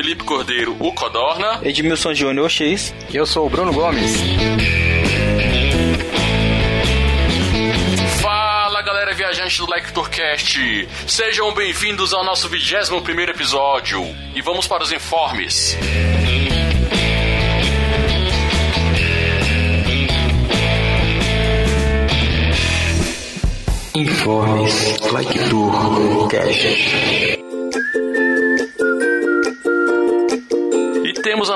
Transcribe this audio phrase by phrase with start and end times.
[0.00, 1.60] Felipe Cordeiro, o Codorna.
[1.62, 2.94] Edmilson Júnior X.
[3.12, 4.16] E eu sou o Bruno Gomes.
[8.22, 14.02] Fala galera viajante do Like Tourcast, sejam bem-vindos ao nosso 21 primeiro episódio
[14.34, 15.76] e vamos para os informes.
[23.94, 25.38] Informes Like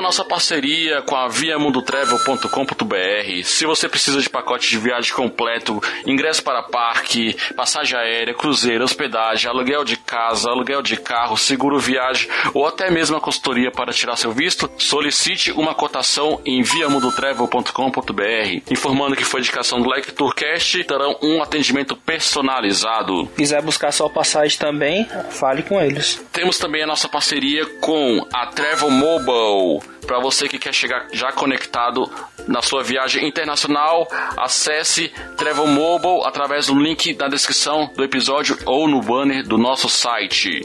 [0.05, 3.43] nossa parceria com a viamundotravel.com.br.
[3.43, 9.49] Se você precisa de pacote de viagem completo, ingresso para parque, passagem aérea, cruzeiro, hospedagem,
[9.49, 14.15] aluguel de casa, aluguel de carro, seguro viagem ou até mesmo a consultoria para tirar
[14.15, 18.61] seu visto, solicite uma cotação em viamundotravel.com.br.
[18.69, 23.25] Informando que foi indicação do Like Tourcast, terão um atendimento personalizado.
[23.35, 26.23] Quiser buscar sua passagem também, fale com eles.
[26.31, 29.94] Temos também a nossa parceria com a Travel Mobile.
[30.05, 32.09] Para você que quer chegar já conectado
[32.47, 38.87] na sua viagem internacional, acesse Travel Mobile através do link da descrição do episódio ou
[38.87, 40.61] no banner do nosso site.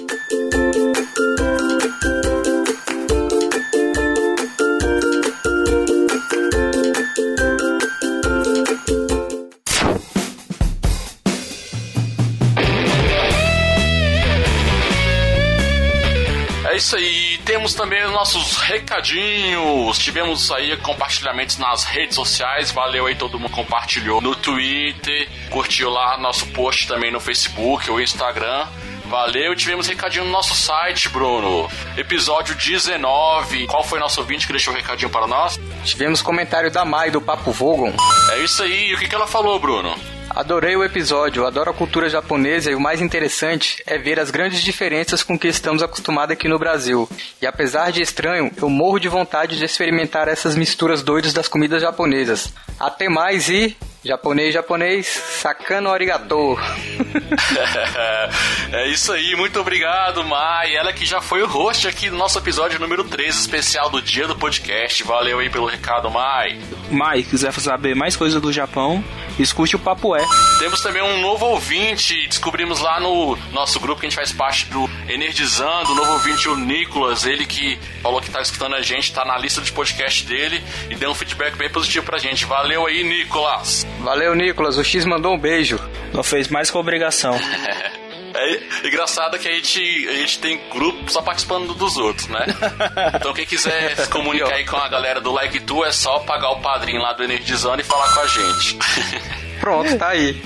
[16.70, 19.98] É isso aí, temos também os nossos recadinhos.
[19.98, 22.70] Tivemos aí compartilhamentos nas redes sociais.
[22.70, 28.00] Valeu aí, todo mundo compartilhou no Twitter, curtiu lá nosso post também no Facebook ou
[28.00, 28.68] Instagram.
[29.06, 31.68] Valeu, tivemos recadinho no nosso site, Bruno.
[31.96, 33.66] Episódio 19.
[33.66, 35.58] Qual foi nosso ouvinte que deixou o recadinho para nós?
[35.82, 37.92] Tivemos comentário da Mai do Papo Vogon.
[38.30, 39.98] É isso aí, e o que, que ela falou, Bruno?
[40.30, 44.62] Adorei o episódio, adoro a cultura japonesa e o mais interessante é ver as grandes
[44.62, 47.08] diferenças com que estamos acostumados aqui no Brasil.
[47.42, 51.82] E apesar de estranho, eu morro de vontade de experimentar essas misturas doidas das comidas
[51.82, 52.52] japonesas.
[52.78, 56.56] Até mais e japonês japonês, sakano arigato.
[58.72, 60.74] é isso aí, muito obrigado, Mai.
[60.74, 64.26] Ela que já foi o host aqui do nosso episódio número 13, especial do dia
[64.26, 65.02] do podcast.
[65.04, 66.58] Valeu aí pelo recado, Mai.
[66.90, 69.04] Mai, quiser saber mais coisas do Japão,
[69.38, 70.24] escute o Papo É.
[70.58, 74.66] Temos também um novo ouvinte, descobrimos lá no nosso grupo que a gente faz parte
[74.66, 79.12] do Energizando, o novo ouvinte, o Nicolas, ele que falou que tá escutando a gente,
[79.12, 82.44] tá na lista de podcast dele e deu um feedback bem positivo pra gente.
[82.44, 83.86] Valeu aí, Nicolas.
[84.00, 84.78] Valeu, Nicolas.
[84.78, 85.78] O X mandou um beijo.
[86.12, 87.38] Não fez mais que obrigação.
[88.32, 92.46] É engraçado que a gente, a gente tem grupo só participando dos outros, né?
[93.14, 96.50] Então quem quiser se comunicar aí com a galera do Like Tu é só pagar
[96.50, 98.78] o padrinho lá do Energizando e falar com a gente.
[99.60, 100.40] Pronto, tá aí.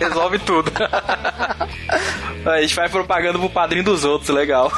[0.00, 0.72] Resolve tudo.
[2.44, 4.72] A gente vai propaganda pro padrinho dos outros, legal.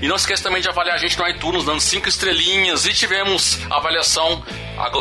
[0.00, 2.86] E não esqueça também de avaliar a gente no iTunes, dando 5 estrelinhas.
[2.86, 4.44] E tivemos avaliação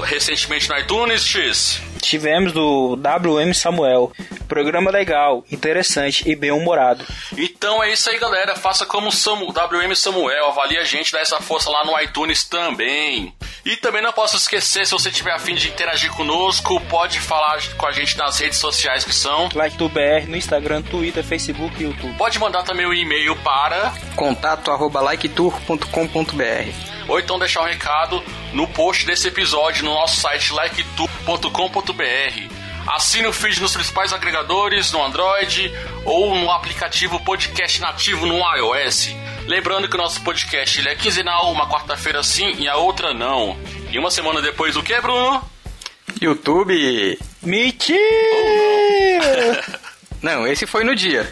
[0.03, 1.81] recentemente no iTunes, X.
[2.05, 4.11] Tivemos do WM Samuel.
[4.47, 7.03] Programa legal, interessante e bem humorado.
[7.35, 8.55] Então é isso aí, galera.
[8.55, 10.49] Faça como o Samu, WM Samuel.
[10.49, 13.33] Avalie a gente, dá essa força lá no iTunes também.
[13.65, 17.87] E também não posso esquecer, se você tiver afim de interagir conosco, pode falar com
[17.87, 21.87] a gente nas redes sociais que são Like do BR no Instagram, Twitter, Facebook e
[21.87, 22.15] YouTube.
[22.15, 28.23] Pode mandar também o um e-mail para contato arroba liketour.com.br ou então deixar um recado
[28.53, 32.55] no post desse episódio no nosso site liketour.com.br.
[32.87, 35.73] Assine o feed nos principais agregadores, no Android
[36.03, 39.09] ou no aplicativo podcast nativo no iOS.
[39.47, 43.57] Lembrando que o nosso podcast ele é quinzenal, uma quarta-feira sim e a outra não.
[43.91, 45.43] E uma semana depois o que, Bruno?
[46.21, 47.17] YouTube.
[47.41, 47.99] Mentira!
[50.21, 51.31] não, esse foi no dia.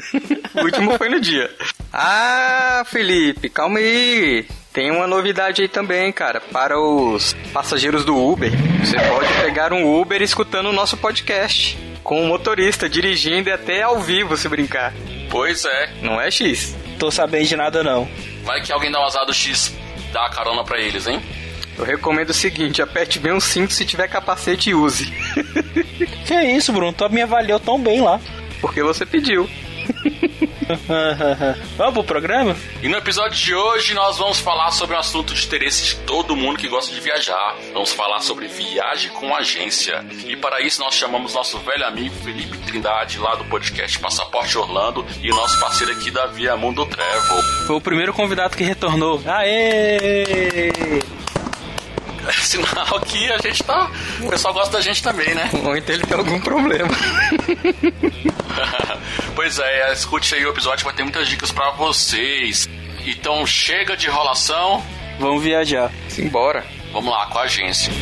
[0.54, 1.50] o último foi no dia.
[1.92, 4.46] Ah, Felipe, calma aí.
[4.76, 6.38] Tem uma novidade aí também, cara.
[6.38, 11.78] Para os passageiros do Uber, você pode pegar um Uber escutando o nosso podcast.
[12.04, 14.92] Com o motorista dirigindo e até ao vivo, se brincar.
[15.30, 15.92] Pois é.
[16.02, 16.76] Não é X?
[16.98, 18.06] Tô sabendo de nada não.
[18.44, 19.74] Vai que alguém dá um azar do X
[20.12, 21.22] dar a carona pra eles, hein?
[21.78, 25.10] Eu recomendo o seguinte, aperte bem um cinto, se tiver capacete, use.
[26.26, 26.92] Que é isso, Bruno?
[26.92, 28.20] Tu me avaliou tão bem lá.
[28.60, 29.48] Porque você pediu.
[31.76, 32.56] Vamos pro programa?
[32.82, 36.36] E no episódio de hoje nós vamos falar sobre um assunto de interesse de todo
[36.36, 37.56] mundo que gosta de viajar.
[37.72, 40.04] Vamos falar sobre viagem com agência.
[40.26, 45.06] E para isso nós chamamos nosso velho amigo Felipe Trindade, lá do podcast Passaporte Orlando,
[45.22, 47.42] e o nosso parceiro aqui da Via Mundo Travel.
[47.66, 49.20] Foi o primeiro convidado que retornou.
[49.26, 51.00] Aê!
[52.42, 53.90] Sinal que a gente tá.
[54.20, 55.50] O pessoal gosta da gente também, né?
[55.64, 56.90] Ou então ele tem algum problema.
[59.34, 62.68] pois é, escute aí o episódio que vai ter muitas dicas pra vocês.
[63.04, 64.82] Então chega de enrolação,
[65.18, 65.90] Vamos viajar.
[66.08, 66.64] Simbora.
[66.92, 67.92] vamos lá com a agência.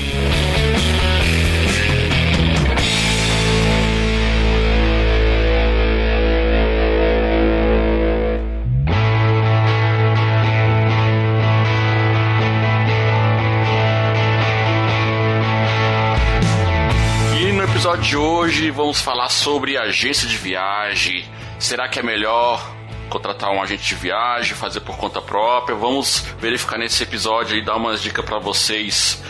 [17.85, 21.23] Episódio de hoje vamos falar sobre agência de viagem.
[21.59, 22.75] Será que é melhor
[23.11, 25.77] contratar um agente de viagem, fazer por conta própria?
[25.77, 29.23] Vamos verificar nesse episódio e dar umas dicas para vocês.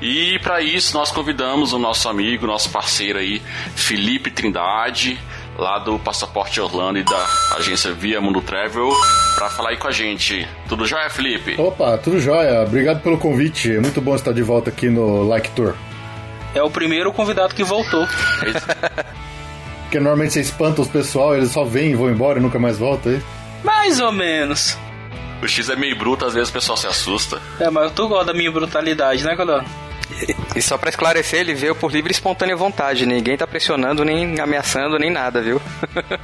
[0.00, 3.42] E para isso nós convidamos o nosso amigo, nosso parceiro aí,
[3.76, 5.20] Felipe Trindade,
[5.58, 7.26] lá do Passaporte Orlando e da
[7.56, 8.90] agência Via Mundo Travel,
[9.34, 10.48] para falar aí com a gente.
[10.66, 11.60] Tudo jóia, Felipe?
[11.60, 12.62] Opa, tudo jóia.
[12.62, 13.70] Obrigado pelo convite.
[13.70, 15.74] É muito bom estar de volta aqui no Like Tour.
[16.54, 18.06] É o primeiro convidado que voltou.
[19.82, 22.78] Porque normalmente você espanta os pessoal, eles só vêm e vão embora e nunca mais
[22.78, 23.12] voltam.
[23.12, 23.22] aí.
[23.64, 24.76] Mais ou menos.
[25.42, 27.40] O X é meio bruto, às vezes o pessoal se assusta.
[27.58, 29.62] É, mas tu gosta da minha brutalidade, né, Codó?
[30.54, 33.06] E só pra esclarecer, ele veio por livre e espontânea vontade.
[33.06, 35.60] Ninguém tá pressionando, nem ameaçando, nem nada, viu?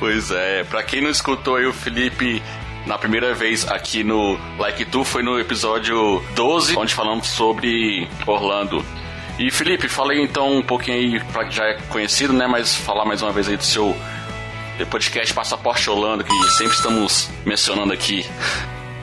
[0.00, 2.42] Pois é, pra quem não escutou aí o Felipe
[2.84, 8.84] na primeira vez aqui no Like Tu, foi no episódio 12, onde falamos sobre Orlando.
[9.38, 12.46] E Felipe, falei então um pouquinho aí, pra já é conhecido, né?
[12.46, 13.94] Mas falar mais uma vez aí do seu
[14.90, 18.24] podcast Passaporte Orlando, que sempre estamos mencionando aqui.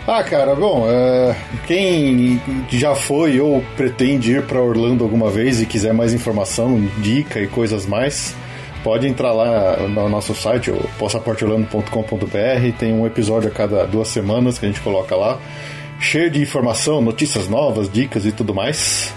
[0.07, 1.35] Ah, cara, bom, é,
[1.67, 7.39] quem já foi ou pretende ir para Orlando alguma vez e quiser mais informação, dica
[7.39, 8.35] e coisas mais,
[8.83, 12.77] pode entrar lá no nosso site, passaporteorlando.com.br.
[12.79, 15.37] Tem um episódio a cada duas semanas que a gente coloca lá,
[15.99, 19.13] cheio de informação, notícias novas, dicas e tudo mais.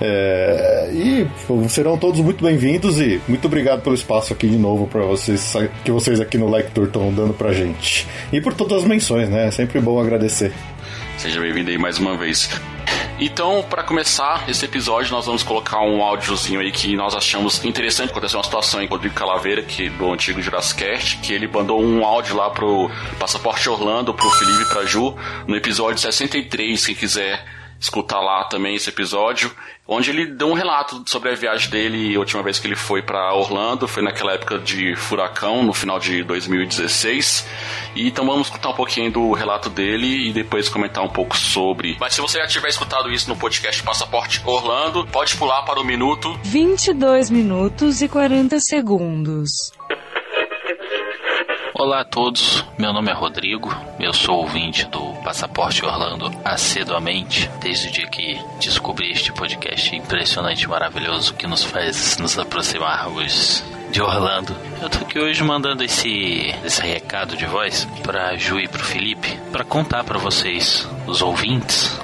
[0.00, 1.26] É, e
[1.68, 5.52] serão todos muito bem-vindos e muito obrigado pelo espaço aqui de novo para vocês
[5.84, 8.06] que vocês aqui no Lector estão dando pra gente.
[8.32, 9.48] E por todas as menções, né?
[9.48, 10.52] É sempre bom agradecer.
[11.16, 12.48] Seja bem-vindo aí mais uma vez.
[13.20, 18.10] Então, para começar esse episódio, nós vamos colocar um áudiozinho aí que nós achamos interessante.
[18.10, 22.04] Aconteceu uma situação em Rodrigo Calaveira, que do antigo Jurassic Cast, que ele mandou um
[22.04, 25.16] áudio lá pro Passaporte Orlando, pro Felipe e pra Ju,
[25.48, 29.54] no episódio 63, quem quiser escutar lá também esse episódio,
[29.86, 33.02] onde ele deu um relato sobre a viagem dele, a última vez que ele foi
[33.02, 37.46] para Orlando, foi naquela época de furacão, no final de 2016.
[37.94, 41.96] E então vamos escutar um pouquinho do relato dele e depois comentar um pouco sobre.
[42.00, 45.84] Mas se você já tiver escutado isso no podcast Passaporte Orlando, pode pular para o
[45.84, 49.77] minuto 22 minutos e 40 segundos.
[51.78, 57.88] Olá a todos, meu nome é Rodrigo, eu sou ouvinte do Passaporte Orlando assiduamente, desde
[57.88, 63.62] o dia que descobri este podcast impressionante e maravilhoso que nos faz nos aproximarmos
[63.92, 64.54] de Orlando.
[64.82, 69.38] Eu tô aqui hoje mandando esse, esse recado de voz pra Ju e pro Felipe,
[69.52, 71.96] para contar para vocês, os ouvintes,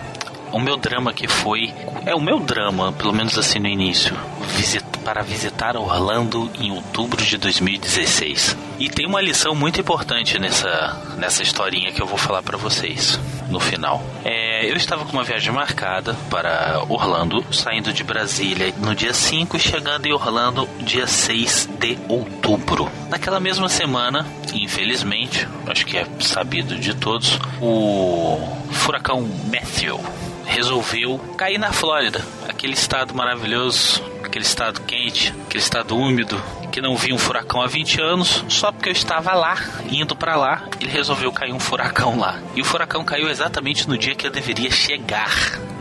[0.53, 1.75] o meu drama que foi.
[2.07, 4.17] É o meu drama, pelo menos assim no início.
[4.57, 8.57] visit- para visitar Orlando em outubro de 2016.
[8.79, 13.21] E tem uma lição muito importante nessa, nessa historinha que eu vou falar para vocês
[13.49, 14.03] no final.
[14.25, 19.57] É, eu estava com uma viagem marcada para Orlando, saindo de Brasília no dia 5
[19.57, 22.91] e chegando em Orlando dia 6 de outubro.
[23.09, 28.39] Naquela mesma semana, infelizmente, acho que é sabido de todos, o
[28.73, 29.21] furacão
[29.53, 30.01] Matthew
[30.47, 32.25] resolveu cair na Flórida,
[32.65, 36.43] aquele estado maravilhoso, aquele estado quente, aquele estado úmido,
[36.75, 39.57] que não via um furacão há 20 anos, só porque eu estava lá,
[39.93, 42.41] indo para lá, ele resolveu cair um furacão lá.
[42.57, 45.31] E o furacão caiu exatamente no dia que eu deveria chegar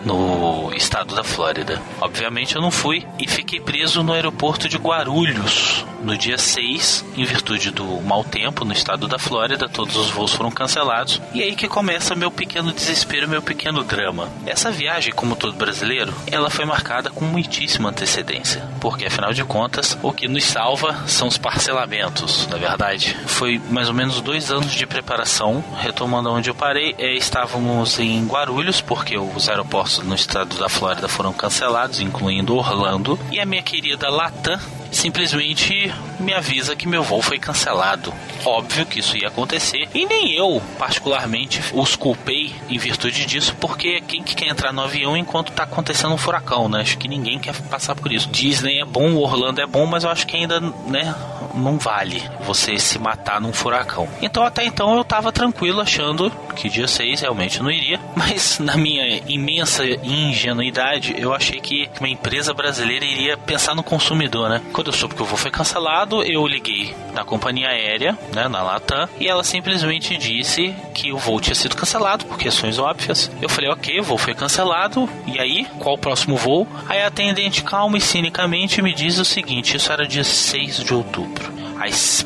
[0.05, 1.81] no estado da Flórida.
[1.99, 7.23] Obviamente eu não fui e fiquei preso no aeroporto de Guarulhos no dia 6, em
[7.23, 11.21] virtude do mau tempo no estado da Flórida, todos os voos foram cancelados.
[11.33, 14.29] E aí que começa meu pequeno desespero, meu pequeno drama.
[14.45, 19.97] Essa viagem, como todo brasileiro, ela foi marcada com muitíssima antecedência, porque afinal de contas,
[20.03, 23.17] o que nos salva são os parcelamentos, na verdade.
[23.25, 28.25] Foi mais ou menos dois anos de preparação, retomando onde eu parei, é, estávamos em
[28.25, 33.63] Guarulhos, porque os aeroportos no estado da Flórida foram cancelados, incluindo Orlando, e a minha
[33.63, 34.59] querida Latam
[34.93, 38.13] simplesmente me avisa que meu voo foi cancelado.
[38.45, 44.01] Óbvio que isso ia acontecer e nem eu, particularmente, os culpei em virtude disso, porque
[44.01, 46.81] quem que quer entrar no avião enquanto tá acontecendo um furacão, né?
[46.81, 48.29] Acho que ninguém quer passar por isso.
[48.29, 51.15] Disney é bom, Orlando é bom, mas eu acho que ainda, né,
[51.53, 54.07] não vale você se matar num furacão.
[54.21, 58.75] Então até então eu tava tranquilo achando que dia 6 realmente não iria, mas na
[58.75, 64.61] minha imensa ingenuidade eu achei que uma empresa brasileira iria pensar no consumidor, né?
[64.83, 68.61] Quando eu soube que o voo foi cancelado, eu liguei na companhia aérea, né, na
[68.61, 73.31] Latam, e ela simplesmente disse que o voo tinha sido cancelado por questões óbvias.
[73.41, 76.67] Eu falei, ok, o voo foi cancelado, e aí, qual o próximo voo?
[76.89, 80.93] Aí a atendente calma e cinicamente me diz o seguinte, isso era dia 6 de
[80.93, 81.53] outubro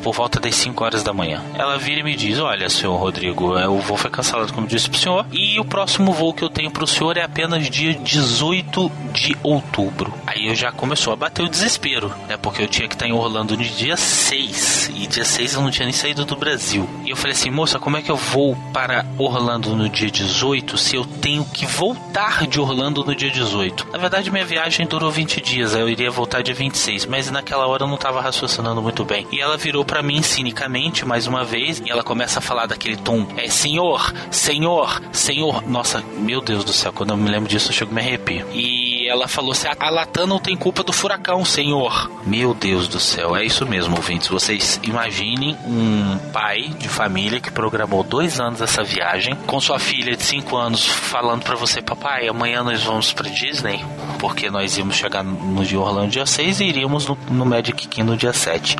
[0.02, 1.42] por volta das 5 horas da manhã.
[1.54, 4.88] Ela vira e me diz: Olha, senhor Rodrigo, é, o voo foi cancelado, como disse
[4.88, 8.90] pro senhor, e o próximo voo que eu tenho pro senhor é apenas dia 18
[9.12, 10.12] de outubro.
[10.38, 12.36] Aí eu já começou a bater o desespero, né?
[12.36, 15.70] Porque eu tinha que estar em Orlando no dia 6, e dia 6 eu não
[15.70, 16.88] tinha nem saído do Brasil.
[17.04, 20.78] E eu falei assim: Moça, como é que eu vou para Orlando no dia 18
[20.78, 23.88] se eu tenho que voltar de Orlando no dia 18?
[23.90, 27.82] Na verdade, minha viagem durou 20 dias, eu iria voltar dia 26, mas naquela hora
[27.82, 29.26] eu não estava raciocinando muito bem.
[29.32, 32.96] E ela virou para mim cinicamente mais uma vez e ela começa a falar daquele
[32.96, 35.68] tom: É senhor, senhor, senhor.
[35.68, 38.46] Nossa, meu Deus do céu, quando eu me lembro disso eu chego a me arrepio.
[38.52, 42.10] E ela falou assim: A Latam não tem culpa do furacão, senhor.
[42.26, 44.28] Meu Deus do céu, é isso mesmo, ouvintes.
[44.28, 50.16] Vocês imaginem um pai de família que programou dois anos essa viagem com sua filha
[50.16, 53.84] de cinco anos falando para você: Papai, amanhã nós vamos para Disney
[54.18, 58.08] porque nós íamos chegar no de Orlando dia 6 e iríamos no, no Magic Kingdom
[58.08, 58.76] no dia 7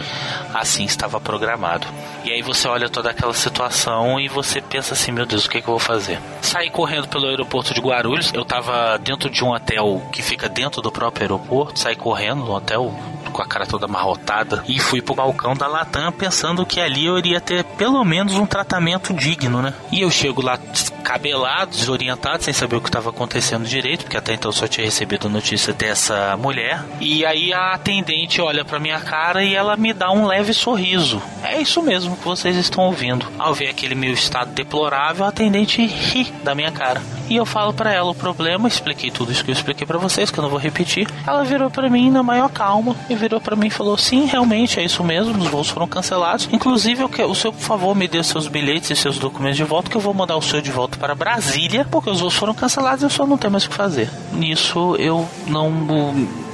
[0.54, 1.86] assim estava programado.
[2.24, 5.58] E aí você olha toda aquela situação e você pensa assim, meu Deus, o que,
[5.58, 6.18] é que eu vou fazer?
[6.42, 10.80] Saí correndo pelo aeroporto de Guarulhos, eu estava dentro de um hotel que fica dentro
[10.82, 12.94] do próprio aeroporto, saí correndo no hotel
[13.28, 17.18] com a cara toda amarrotada e fui pro balcão da Latam pensando que ali eu
[17.18, 19.74] iria ter pelo menos um tratamento digno, né?
[19.92, 20.58] E eu chego lá
[21.02, 25.28] cabelado, desorientado, sem saber o que estava acontecendo direito, porque até então só tinha recebido
[25.28, 26.84] notícia dessa mulher.
[27.00, 31.22] E aí a atendente olha pra minha cara e ela me dá um leve sorriso.
[31.42, 33.26] É isso mesmo que vocês estão ouvindo.
[33.38, 37.00] Ao ver aquele meu estado deplorável, a atendente ri da minha cara.
[37.30, 40.07] E eu falo para ela o problema, expliquei tudo isso que eu expliquei para vocês,
[40.08, 41.08] que eu não vou repetir.
[41.26, 44.80] Ela virou para mim na maior calma e virou para mim e falou: "Sim, realmente
[44.80, 46.48] é isso mesmo, os voos foram cancelados.
[46.52, 49.64] Inclusive, eu quero, o senhor, por favor, me dê seus bilhetes e seus documentos de
[49.64, 52.54] volta que eu vou mandar o senhor de volta para Brasília, porque os voos foram
[52.54, 54.10] cancelados e eu só não tenho mais o que fazer".
[54.32, 55.68] Nisso eu não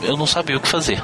[0.02, 1.02] eu não sabia o que fazer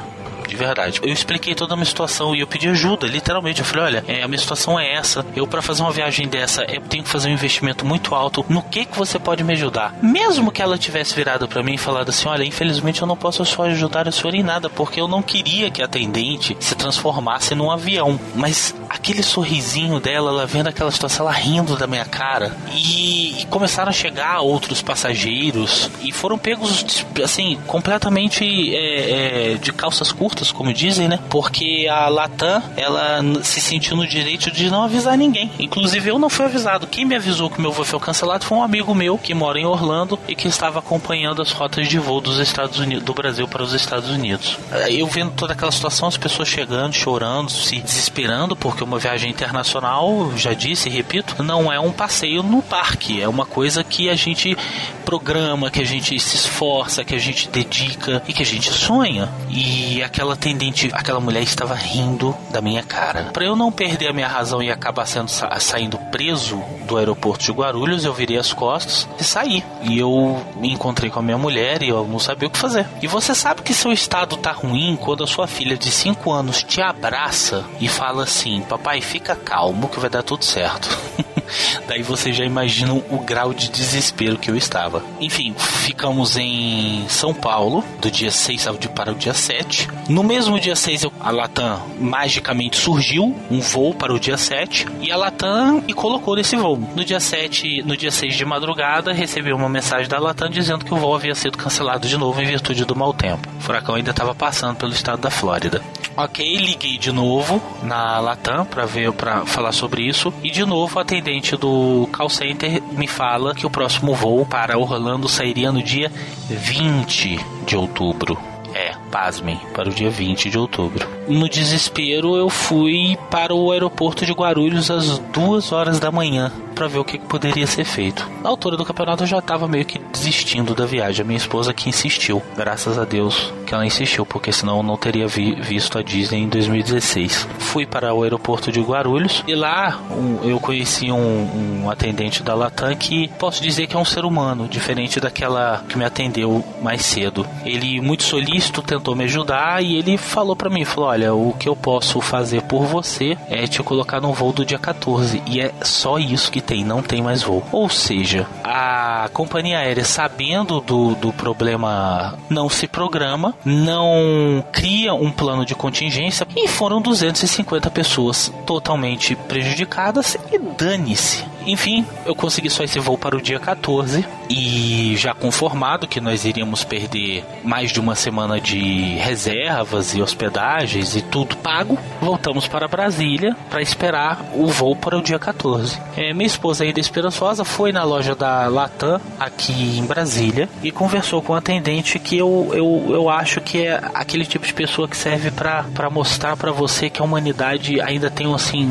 [0.51, 1.01] de verdade.
[1.03, 3.61] Eu expliquei toda a minha situação e eu pedi ajuda, literalmente.
[3.61, 5.25] Eu falei, olha, é, a minha situação é essa.
[5.35, 8.45] Eu, para fazer uma viagem dessa, eu tenho que fazer um investimento muito alto.
[8.49, 9.95] No que que você pode me ajudar?
[10.03, 13.45] Mesmo que ela tivesse virado para mim e falado assim, olha, infelizmente eu não posso
[13.45, 17.55] só ajudar a senhora em nada, porque eu não queria que a atendente se transformasse
[17.55, 18.19] num avião.
[18.35, 22.57] Mas aquele sorrisinho dela, ela vendo aquela situação, ela rindo da minha cara.
[22.73, 29.73] E, e começaram a chegar outros passageiros e foram pegos, assim, completamente é, é, de
[29.73, 31.19] calças curtas como dizem, né?
[31.29, 35.51] Porque a Latam, ela se sentiu no direito de não avisar ninguém.
[35.59, 36.87] Inclusive, eu não fui avisado.
[36.87, 39.67] Quem me avisou que meu voo foi cancelado foi um amigo meu que mora em
[39.67, 43.63] Orlando e que estava acompanhando as rotas de voo dos Estados Unidos, do Brasil para
[43.63, 44.57] os Estados Unidos.
[44.89, 50.33] Eu vendo toda aquela situação, as pessoas chegando, chorando, se desesperando, porque uma viagem internacional,
[50.37, 54.15] já disse e repito, não é um passeio no parque, é uma coisa que a
[54.15, 54.57] gente
[55.05, 59.29] programa, que a gente se esforça, que a gente dedica e que a gente sonha.
[59.49, 63.31] E aquela aquela atendente, aquela mulher estava rindo da minha cara.
[63.33, 67.53] Para eu não perder a minha razão e acabar sendo, saindo preso do aeroporto de
[67.53, 69.65] Guarulhos, eu virei as costas e saí.
[69.83, 72.87] E eu me encontrei com a minha mulher e eu não sabia o que fazer.
[73.03, 76.63] E você sabe que seu estado tá ruim quando a sua filha de 5 anos
[76.63, 80.89] te abraça e fala assim: Papai, fica calmo que vai dar tudo certo.
[81.87, 85.03] Daí você já imagina o grau de desespero que eu estava.
[85.21, 89.89] Enfim, ficamos em São Paulo, do dia 6 para o dia 7.
[90.09, 95.11] No mesmo dia 6, a Latam magicamente surgiu um voo para o dia 7 e
[95.11, 96.79] a Latam me colocou nesse voo.
[96.95, 100.95] No dia 7, no dia 6 de madrugada, recebi uma mensagem da Latam dizendo que
[100.95, 103.49] o voo havia sido cancelado de novo em virtude do mau tempo.
[103.59, 105.83] O furacão ainda estava passando pelo estado da Flórida.
[106.17, 110.99] Ok, liguei de novo na Latam para ver, para falar sobre isso e de novo
[110.99, 111.01] o
[111.41, 116.13] atendente do call center me fala que o próximo voo para Orlando sairia no dia
[116.49, 118.39] 20 de outubro.
[118.73, 121.09] É, pasmem, para o dia 20 de outubro.
[121.27, 126.89] No desespero, eu fui para o aeroporto de Guarulhos às duas horas da manhã para
[126.89, 128.27] ver o que poderia ser feito.
[128.43, 131.23] Na altura do campeonato, eu já estava meio que desistindo da viagem.
[131.23, 134.97] A minha esposa que insistiu, graças a Deus que ela insistiu, porque senão eu não
[134.97, 137.47] teria vi visto a Disney em 2016.
[137.59, 142.53] Fui para o aeroporto de Guarulhos e lá um, eu conheci um, um atendente da
[142.53, 147.03] Latam que posso dizer que é um ser humano, diferente daquela que me atendeu mais
[147.03, 147.47] cedo.
[147.65, 151.69] Ele muito solícito tentou me ajudar e ele falou para mim, falou, olha, o que
[151.69, 155.73] eu posso fazer por você é te colocar no voo do dia 14 e é
[155.83, 157.65] só isso que tem, não tem mais voo.
[157.73, 165.33] Ou seja, a companhia aérea sabendo do, do problema não se programa, não cria um
[165.33, 171.45] plano de contingência e foram 250 pessoas totalmente prejudicadas e dane-se.
[171.67, 176.45] Enfim, eu consegui só esse voo para o dia 14 e já conformado que nós
[176.45, 182.89] iríamos perder mais de uma semana de reservas e hospedagens e tudo pago, voltamos para
[182.89, 186.01] Brasília para esperar o voo para o dia 14.
[186.17, 191.41] É, minha esposa ainda esperançosa foi na loja da Latam aqui em Brasília e conversou
[191.41, 195.17] com o atendente que eu, eu, eu acho que é aquele tipo de pessoa que
[195.17, 198.89] serve para mostrar para você que a humanidade ainda tem assim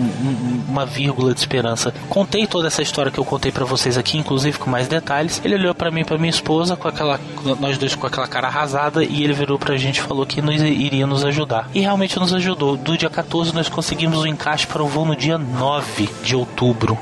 [0.68, 1.94] uma vírgula de esperança.
[2.08, 5.42] Contei toda essa história que eu contei para vocês aqui, inclusive com mais detalhes.
[5.44, 7.20] Ele olhou para mim, para minha esposa, com aquela
[7.60, 10.62] nós dois com aquela cara arrasada e ele virou pra gente e falou que nos
[10.62, 11.70] iria nos ajudar.
[11.74, 12.78] E realmente nos ajudou.
[12.78, 16.98] Do dia 14 nós conseguimos o encaixe para o voo no dia 9 de outubro.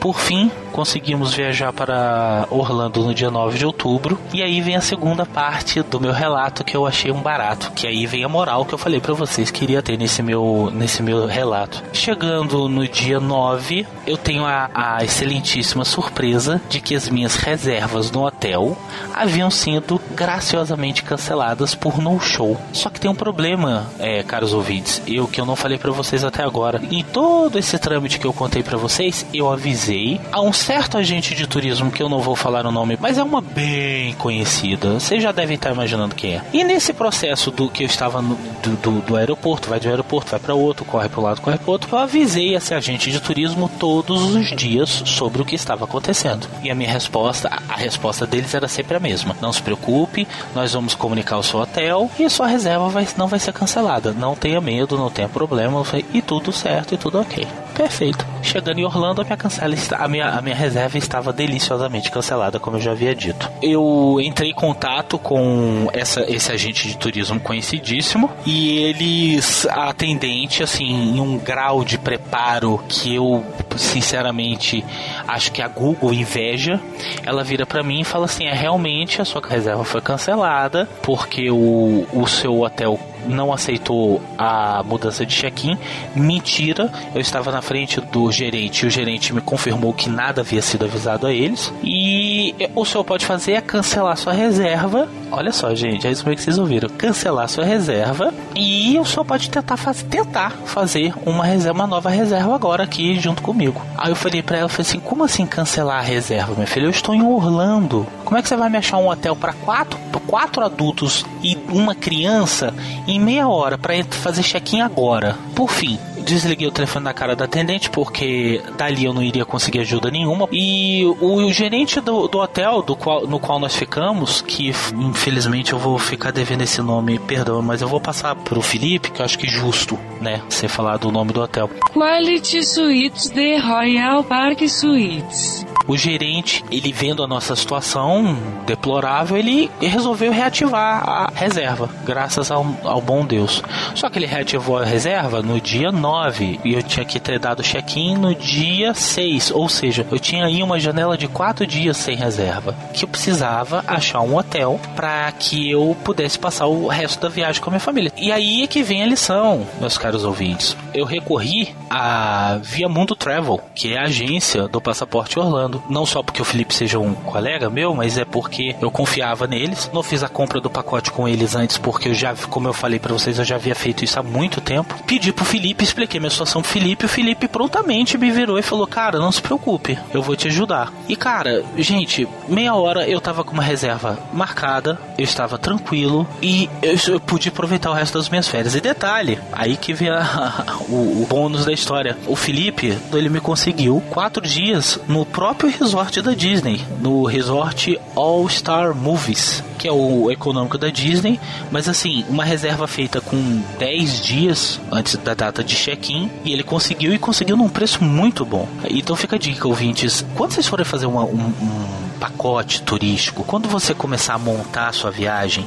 [0.00, 4.18] Por fim, conseguimos viajar para Orlando no dia 9 de outubro.
[4.32, 7.70] E aí vem a segunda parte do meu relato que eu achei um barato.
[7.72, 10.70] Que aí vem a moral que eu falei para vocês que iria ter nesse meu,
[10.72, 11.82] nesse meu relato.
[11.92, 18.10] Chegando no dia 9, eu tenho a, a excelentíssima surpresa de que as minhas reservas
[18.10, 18.76] no hotel
[19.14, 22.58] haviam sido graciosamente canceladas por no show.
[22.72, 26.24] Só que tem um problema, é, caros ouvintes, eu que eu não falei para vocês
[26.24, 26.80] até agora.
[26.90, 31.34] Em todo esse trâmite que eu contei para vocês, eu avisei a um certo agente
[31.34, 34.94] de turismo, que eu não vou falar o nome, mas é uma bem conhecida.
[34.94, 36.42] Vocês já devem estar imaginando quem é.
[36.52, 39.90] E nesse processo do que eu estava no, do, do, do, aeroporto, vai de um
[39.90, 43.10] aeroporto, vai para outro, corre para o lado, corre para outro, eu avisei esse agente
[43.10, 46.46] de turismo todos os dias sobre o que estava acontecendo.
[46.62, 49.36] E a minha resposta, a resposta deles era sempre a mesma.
[49.40, 53.26] Não se preocupe, nós vamos comunicar o seu hotel e a sua reserva vai, não
[53.26, 54.12] vai ser cancelada.
[54.12, 55.82] Não tenha medo, não tenha problema,
[56.14, 57.46] e tudo certo e tudo ok.
[57.74, 58.26] Perfeito.
[58.42, 62.76] Chegando em Orlando, a minha, cancela, a minha, a minha reserva estava deliciosamente cancelada, como
[62.76, 63.50] eu já havia dito.
[63.62, 70.84] Eu entrei em contato com essa, esse agente de turismo conhecidíssimo e eles, atendente, assim,
[70.86, 73.44] em um grau de preparo que eu,
[73.76, 74.84] sinceramente,
[75.26, 76.80] acho que a Google inveja,
[77.24, 81.50] ela vira para mim e fala assim: é realmente a sua reserva foi cancelada porque
[81.50, 85.76] o, o seu hotel não aceitou a mudança de check-in.
[86.14, 90.62] Mentira, eu estava na frente do gerente e o gerente me confirmou que nada havia
[90.62, 91.72] sido avisado a eles.
[91.82, 95.08] E o senhor pode fazer é cancelar sua reserva.
[95.30, 96.88] Olha só, gente, é isso mesmo que vocês ouviram.
[96.88, 102.10] Cancelar sua reserva e o senhor pode tentar, faz, tentar fazer uma reserva, uma nova
[102.10, 103.80] reserva agora aqui junto comigo.
[103.96, 106.86] Aí eu falei para ela, falei assim, como assim cancelar a reserva, minha filha?
[106.86, 108.06] Eu estou em Orlando.
[108.24, 111.94] Como é que você vai me achar um hotel para quatro, quatro adultos e uma
[111.94, 112.72] criança
[113.06, 115.36] em meia hora para fazer check-in agora?
[115.54, 119.80] Por fim, desliguei o telefone na cara da atendente porque dali eu não iria conseguir
[119.80, 120.48] ajuda nenhuma.
[120.50, 125.72] E o, o gerente do, do hotel do qual, no qual nós ficamos, que infelizmente
[125.72, 129.24] eu vou ficar devendo esse nome, perdão, mas eu vou passar pro Felipe, que eu
[129.24, 131.68] acho que é justo, né, você falar do nome do hotel.
[131.92, 135.66] Quality Suites de Royal Park Suites.
[135.86, 142.66] O gerente, ele vendo a nossa situação deplorável, ele resolveu reativar a reserva, graças ao,
[142.84, 143.62] ao bom Deus.
[143.94, 147.62] Só que ele reativou a reserva no dia 9 e eu tinha que ter dado
[147.62, 152.16] check-in no dia 6, ou seja, eu tinha aí uma janela de 4 dias sem
[152.16, 157.28] reserva, que eu precisava achar um hotel para que eu pudesse passar o resto da
[157.28, 158.12] viagem com a minha família.
[158.16, 160.76] E aí é que vem a lição, meus caros ouvintes.
[160.94, 165.71] Eu recorri a Via Mundo Travel, que é a agência do Passaporte Orlando.
[165.88, 169.90] Não só porque o Felipe seja um colega meu, mas é porque eu confiava neles.
[169.92, 172.98] Não fiz a compra do pacote com eles antes, porque eu já, como eu falei
[172.98, 174.94] para vocês, eu já havia feito isso há muito tempo.
[175.06, 178.86] Pedi pro Felipe, expliquei minha situação pro Felipe, o Felipe prontamente me virou e falou:
[178.86, 180.92] Cara, não se preocupe, eu vou te ajudar.
[181.08, 186.68] E cara, gente, meia hora eu tava com uma reserva marcada, eu estava tranquilo e
[186.82, 188.74] eu, eu pude aproveitar o resto das minhas férias.
[188.74, 192.16] E detalhe, aí que vem a, o, o bônus da história.
[192.26, 198.48] O Felipe, ele me conseguiu quatro dias no próprio resort da Disney, no resort All
[198.48, 204.24] Star Movies, que é o econômico da Disney, mas assim, uma reserva feita com 10
[204.24, 208.68] dias antes da data de check-in, e ele conseguiu e conseguiu num preço muito bom.
[208.88, 213.68] Então fica a dica, ouvintes, quando vocês forem fazer uma, um, um pacote turístico, quando
[213.68, 215.66] você começar a montar a sua viagem,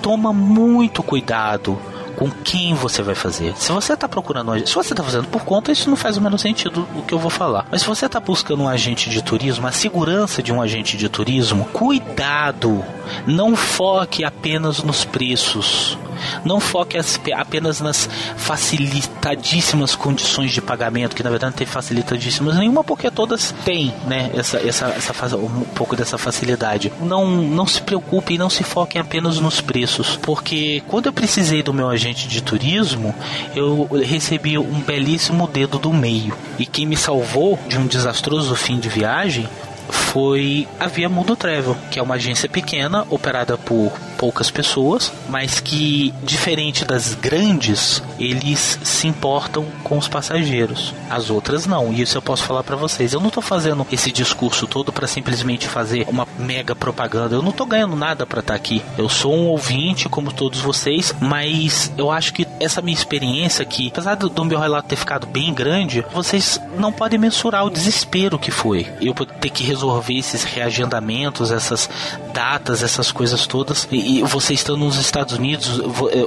[0.00, 1.78] toma muito cuidado
[2.20, 3.56] com quem você vai fazer.
[3.56, 6.36] Se você está procurando, se você está fazendo por conta, isso não faz o menor
[6.36, 7.64] sentido o que eu vou falar.
[7.70, 11.08] Mas se você está buscando um agente de turismo, a segurança de um agente de
[11.08, 12.84] turismo, cuidado,
[13.26, 15.96] não foque apenas nos preços.
[16.44, 16.98] Não foque
[17.34, 23.54] apenas nas facilitadíssimas condições de pagamento, que na verdade não tem facilitadíssimas nenhuma, porque todas
[23.64, 26.92] têm, né, essa, essa, essa, um pouco dessa facilidade.
[27.00, 31.62] Não, não se preocupe e não se foquem apenas nos preços, porque quando eu precisei
[31.62, 33.14] do meu agente de turismo,
[33.54, 36.36] eu recebi um belíssimo dedo do meio.
[36.58, 39.48] E quem me salvou de um desastroso fim de viagem
[39.90, 45.60] foi a Via Mundo Travel, que é uma agência pequena operada por poucas pessoas, mas
[45.60, 50.92] que, diferente das grandes, eles se importam com os passageiros.
[51.08, 53.14] As outras não, e isso eu posso falar para vocês.
[53.14, 57.34] Eu não tô fazendo esse discurso todo para simplesmente fazer uma mega propaganda.
[57.34, 58.82] Eu não tô ganhando nada para estar tá aqui.
[58.98, 63.88] Eu sou um ouvinte, como todos vocês, mas eu acho que essa minha experiência aqui,
[63.88, 68.50] apesar do meu relato ter ficado bem grande, vocês não podem mensurar o desespero que
[68.50, 68.86] foi.
[69.00, 71.88] Eu ter que resolver esses reagendamentos, essas
[72.34, 73.88] datas, essas coisas todas.
[73.90, 75.78] E, e você estando nos Estados Unidos,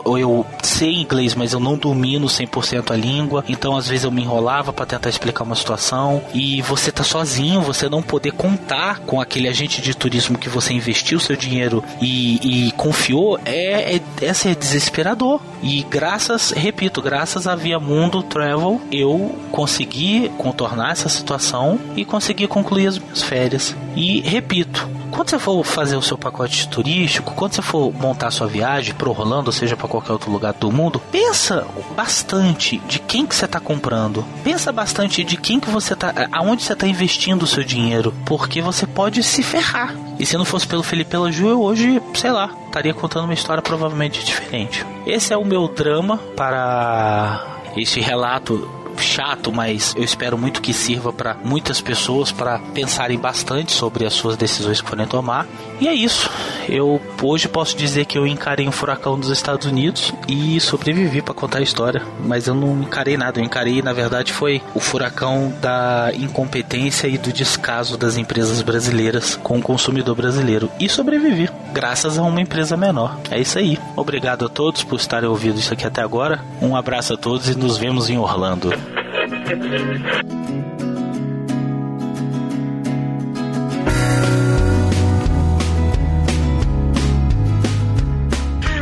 [0.05, 4.11] eu, eu sei inglês, mas eu não domino 100% a língua, então às vezes eu
[4.11, 8.99] me enrolava para tentar explicar uma situação e você tá sozinho, você não poder contar
[8.99, 14.01] com aquele agente de turismo que você investiu seu dinheiro e, e confiou, é, é,
[14.21, 15.41] essa é desesperador.
[15.61, 22.47] E graças, repito, graças a Via Mundo Travel, eu consegui contornar essa situação e consegui
[22.47, 23.75] concluir as minhas férias.
[23.95, 28.31] E repito, quando você for fazer o seu pacote turístico, quando você for montar a
[28.31, 32.97] sua viagem para Orlando, ou seja, para qualquer outro lugar do mundo, pensa bastante de
[32.97, 34.25] quem que você está comprando.
[34.43, 38.59] Pensa bastante de quem que você tá, aonde você está investindo o seu dinheiro, porque
[38.59, 39.95] você pode se ferrar.
[40.17, 43.61] E se não fosse pelo Felipe Ju, eu hoje, sei lá, estaria contando uma história
[43.61, 44.83] provavelmente diferente.
[45.05, 51.11] Esse é o meu drama para este relato chato, mas eu espero muito que sirva
[51.11, 55.45] para muitas pessoas para pensarem bastante sobre as suas decisões que forem tomar.
[55.79, 56.29] E é isso.
[56.67, 61.33] Eu hoje posso dizer que eu encarei um furacão dos Estados Unidos e sobrevivi para
[61.33, 63.39] contar a história, mas eu não encarei nada.
[63.39, 69.35] Eu encarei, na verdade, foi o furacão da incompetência e do descaso das empresas brasileiras
[69.35, 73.17] com o consumidor brasileiro e sobrevivi, graças a uma empresa menor.
[73.29, 73.77] É isso aí.
[73.95, 76.39] Obrigado a todos por estarem ouvindo isso aqui até agora.
[76.61, 78.73] Um abraço a todos e nos vemos em Orlando.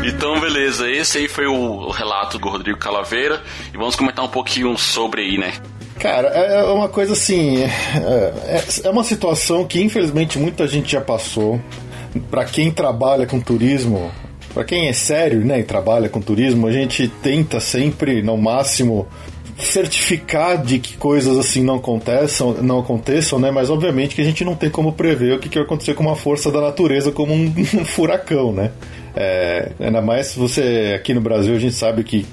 [0.03, 3.41] Então, beleza, esse aí foi o relato do Rodrigo Calaveira
[3.73, 5.53] e vamos comentar um pouquinho sobre aí, né?
[5.99, 7.63] Cara, é, é uma coisa assim.
[7.63, 11.59] É, é uma situação que infelizmente muita gente já passou.
[12.29, 14.11] Para quem trabalha com turismo,
[14.53, 19.07] para quem é sério, né, e trabalha com turismo, a gente tenta sempre, no máximo,
[19.65, 23.51] certificar de que coisas assim não aconteçam, não aconteçam, né?
[23.51, 26.03] Mas obviamente que a gente não tem como prever o que, que vai acontecer com
[26.03, 27.45] uma força da natureza como um,
[27.75, 28.71] um furacão, né?
[29.15, 32.25] É, ainda mais se você aqui no Brasil a gente sabe que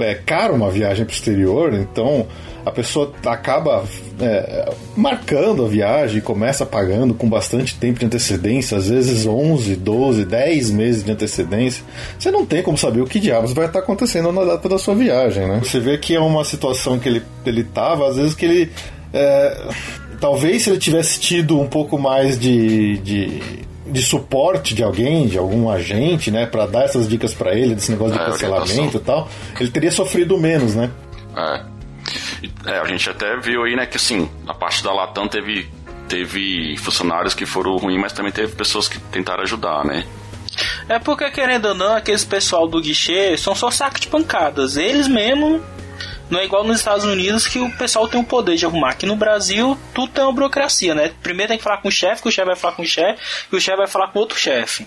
[0.00, 2.26] é caro uma viagem para exterior, então
[2.70, 3.84] a pessoa acaba
[4.20, 10.24] é, marcando a viagem, começa pagando com bastante tempo de antecedência, às vezes 11, 12,
[10.24, 11.84] 10 meses de antecedência.
[12.18, 14.94] Você não tem como saber o que diabos vai estar acontecendo na data da sua
[14.94, 15.60] viagem, né?
[15.62, 18.72] Você vê que é uma situação que ele, ele tava, às vezes que ele.
[19.12, 19.68] É,
[20.20, 23.42] talvez se ele tivesse tido um pouco mais de, de,
[23.86, 27.90] de suporte de alguém, de algum agente, né, para dar essas dicas para ele desse
[27.90, 29.28] negócio de É, cancelamento e tal,
[29.58, 30.90] ele teria sofrido menos, né?
[31.36, 31.79] É.
[32.66, 35.70] É, a gente até viu aí, né, que assim, na parte da Latam teve,
[36.08, 40.06] teve funcionários que foram ruins, mas também teve pessoas que tentaram ajudar, né?
[40.88, 44.76] É porque, querendo ou não, aqueles pessoal do guichê são só saco de pancadas.
[44.76, 45.62] Eles mesmo.
[46.28, 48.90] Não é igual nos Estados Unidos que o pessoal tem o poder de arrumar.
[48.90, 51.10] Aqui no Brasil, tudo tem uma burocracia, né?
[51.22, 53.20] Primeiro tem que falar com o chefe, que o chefe vai falar com o chefe,
[53.52, 54.86] e o chefe vai falar com outro chefe.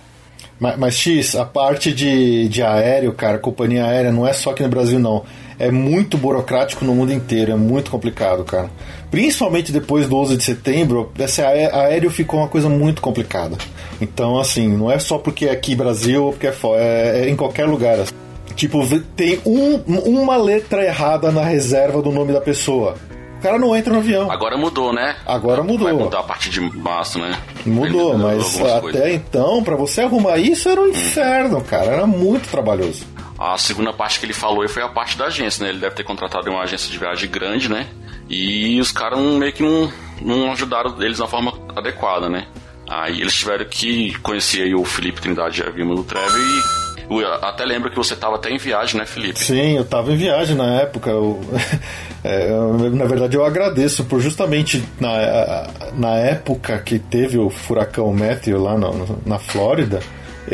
[0.57, 4.63] Mas, mas, X, a parte de, de aéreo, cara, companhia aérea, não é só aqui
[4.63, 5.25] no Brasil, não.
[5.59, 8.69] É muito burocrático no mundo inteiro, é muito complicado, cara.
[9.11, 13.57] Principalmente depois do 11 de setembro, esse aé- aéreo ficou uma coisa muito complicada.
[14.01, 17.29] Então, assim, não é só porque é aqui Brasil ou porque é fora, é, é
[17.29, 17.99] em qualquer lugar.
[17.99, 18.13] assim.
[18.55, 18.79] Tipo,
[19.15, 22.95] tem um- uma letra errada na reserva do nome da pessoa.
[23.39, 24.31] O cara não entra no avião.
[24.31, 25.15] Agora mudou, né?
[25.25, 25.85] Agora mudou.
[25.87, 27.37] Vai mudar a partir de março, né?
[27.65, 29.13] Mudou, Ele- mas até coisas.
[29.13, 31.85] então, pra você arrumar isso era um inferno, cara.
[31.87, 33.05] Era muito trabalhoso.
[33.51, 35.69] A segunda parte que ele falou foi a parte da agência, né?
[35.71, 37.87] Ele deve ter contratado uma agência de viagem grande, né?
[38.29, 42.47] E os caras meio que não, não ajudaram eles da forma adequada, né?
[42.89, 46.83] Aí eles tiveram que conhecer o Felipe Trindade e a Vilma do Treve e
[47.21, 49.37] eu até lembro que você tava até em viagem, né, Felipe?
[49.37, 51.09] Sim, eu tava em viagem na época.
[51.09, 51.39] eu-
[52.23, 58.11] é, eu- na verdade, eu agradeço por justamente na, na época que teve o furacão
[58.13, 59.99] Matthew lá no- na Flórida,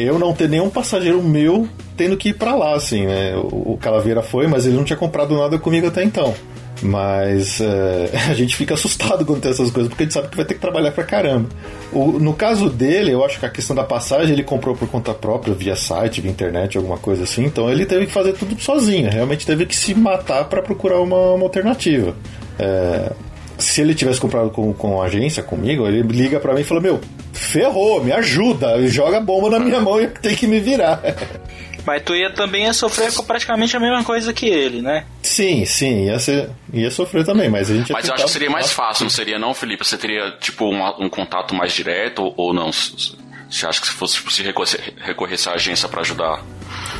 [0.03, 3.35] eu não ter nenhum passageiro meu tendo que ir pra lá, assim, né?
[3.35, 6.33] O, Calaveira foi, mas ele não tinha comprado nada comigo até então.
[6.81, 10.35] Mas é, a gente fica assustado quando tem essas coisas, porque a gente sabe que
[10.37, 11.49] vai ter que trabalhar pra caramba.
[11.91, 15.13] O- no caso dele, eu acho que a questão da passagem ele comprou por conta
[15.13, 17.43] própria, via site, via internet, alguma coisa assim.
[17.45, 21.33] Então ele teve que fazer tudo sozinho, realmente teve que se matar pra procurar uma,
[21.33, 22.15] uma alternativa.
[22.57, 23.11] É,
[23.59, 26.81] se ele tivesse comprado com, com a agência comigo, ele liga pra mim e fala:
[26.81, 26.99] Meu,
[27.33, 31.01] ferrou, me ajuda, joga a bomba na minha mão e eu tenho que me virar.
[31.85, 35.05] Mas tu ia também ia sofrer com praticamente a mesma coisa que ele, né?
[35.23, 38.31] sim, sim, ia, ser, ia sofrer também, mas a gente ia Mas eu acho que
[38.31, 39.83] seria mais fácil, não seria não, Felipe?
[39.85, 42.69] Você teria, tipo, uma- um contato mais direto ou, ou não?
[42.71, 46.43] Você acha que se fosse se recorrer, recorresse à agência pra ajudar?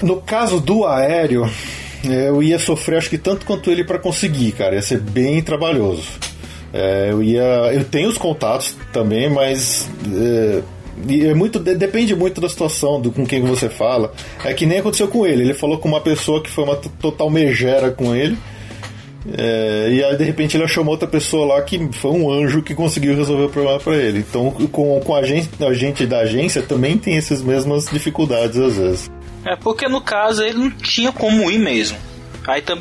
[0.01, 1.47] No caso do aéreo,
[2.03, 4.73] eu ia sofrer acho que tanto quanto ele pra conseguir, cara.
[4.75, 6.03] Ia ser bem trabalhoso.
[6.73, 7.41] É, eu ia,
[7.73, 10.61] eu tenho os contatos também, mas é,
[11.29, 14.13] é muito de- depende muito da situação, do com quem você fala.
[14.43, 15.41] É que nem aconteceu com ele.
[15.43, 18.37] Ele falou com uma pessoa que foi uma total megera com ele.
[19.37, 22.61] É, e aí de repente ele achou uma outra pessoa lá que foi um anjo
[22.61, 24.19] que conseguiu resolver o problema pra ele.
[24.19, 28.77] Então com, com a, gente, a gente da agência também tem essas mesmas dificuldades às
[28.77, 29.11] vezes.
[29.45, 31.97] É porque no caso ele não tinha como ir mesmo.
[32.47, 32.79] Aí, tam,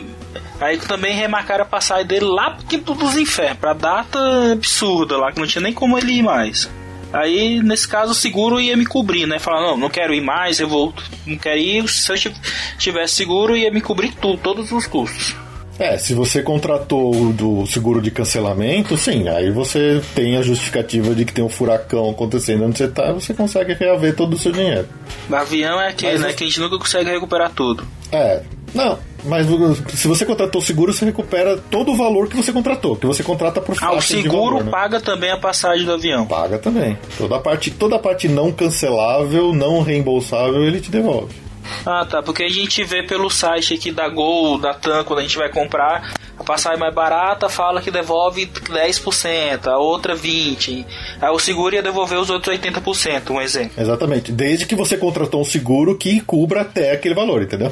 [0.61, 4.19] aí também remarcaram a passagem dele lá pro quinto dos infernos, pra data
[4.53, 6.69] absurda lá, que não tinha nem como ele ir mais.
[7.13, 9.39] Aí, nesse caso, o seguro ia me cobrir, né?
[9.39, 10.93] Falar, não, não quero ir mais, eu vou.
[11.27, 11.89] Não quero ir.
[11.89, 12.37] Se eu tiv-
[12.79, 15.35] tivesse seguro, ia me cobrir tudo, todos os custos.
[15.79, 21.15] É, se você contratou o do seguro de cancelamento, sim, aí você tem a justificativa
[21.15, 24.51] de que tem um furacão acontecendo onde você tá, você consegue reaver todo o seu
[24.53, 24.89] dinheiro.
[25.31, 26.33] O avião é aquele, Mas né?
[26.33, 27.87] Que a gente nunca consegue recuperar tudo.
[28.11, 28.43] É,
[28.75, 29.47] não, mas
[29.95, 33.23] se você contratou o seguro, você recupera todo o valor que você contratou, que você
[33.23, 34.71] contrata por Ah, o seguro valor, né?
[34.71, 36.27] paga também a passagem do avião.
[36.27, 36.99] Paga também.
[37.17, 41.35] Toda a parte, toda a parte não cancelável, não reembolsável, ele te devolve.
[41.85, 42.23] Ah, tá.
[42.23, 45.51] Porque a gente vê pelo site aqui da Gol, da TAM, quando a gente vai
[45.51, 50.87] comprar, a passagem mais barata fala que devolve 10%, a outra 20%.
[51.21, 53.73] Aí o seguro ia devolver os outros 80%, um exemplo.
[53.83, 54.33] Exatamente.
[54.33, 57.69] Desde que você contratou um seguro que cubra até aquele valor, entendeu?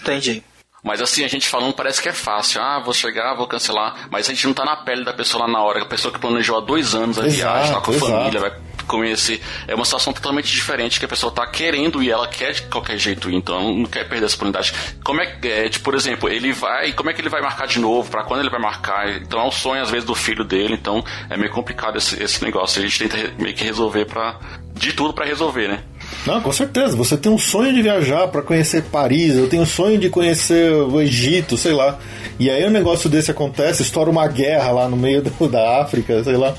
[0.00, 0.42] Entendi.
[0.82, 2.60] Mas assim, a gente falando parece que é fácil.
[2.60, 4.08] Ah, vou chegar, vou cancelar.
[4.10, 5.82] Mas a gente não tá na pele da pessoa lá na hora.
[5.82, 8.10] A pessoa que planejou há dois anos a Exato, viagem, tá com a exato.
[8.12, 8.52] família, vai
[8.88, 9.40] conhecer.
[9.68, 12.98] É uma situação totalmente diferente que a pessoa tá querendo e ela quer de qualquer
[12.98, 14.74] jeito ir, então não quer perder essa oportunidade.
[15.04, 17.66] Como é que, é, tipo, por exemplo, ele vai, como é que ele vai marcar
[17.68, 18.10] de novo?
[18.10, 19.08] Pra quando ele vai marcar?
[19.08, 22.42] Então é um sonho às vezes do filho dele, então é meio complicado esse, esse
[22.42, 22.82] negócio.
[22.82, 24.36] A gente tenta meio que resolver pra.
[24.74, 25.84] de tudo pra resolver, né?
[26.26, 26.96] Não, com certeza.
[26.96, 30.72] Você tem um sonho de viajar para conhecer Paris, eu tenho um sonho de conhecer
[30.72, 31.98] o Egito, sei lá.
[32.38, 36.22] E aí um negócio desse acontece, estoura uma guerra lá no meio do- da África,
[36.22, 36.54] sei lá.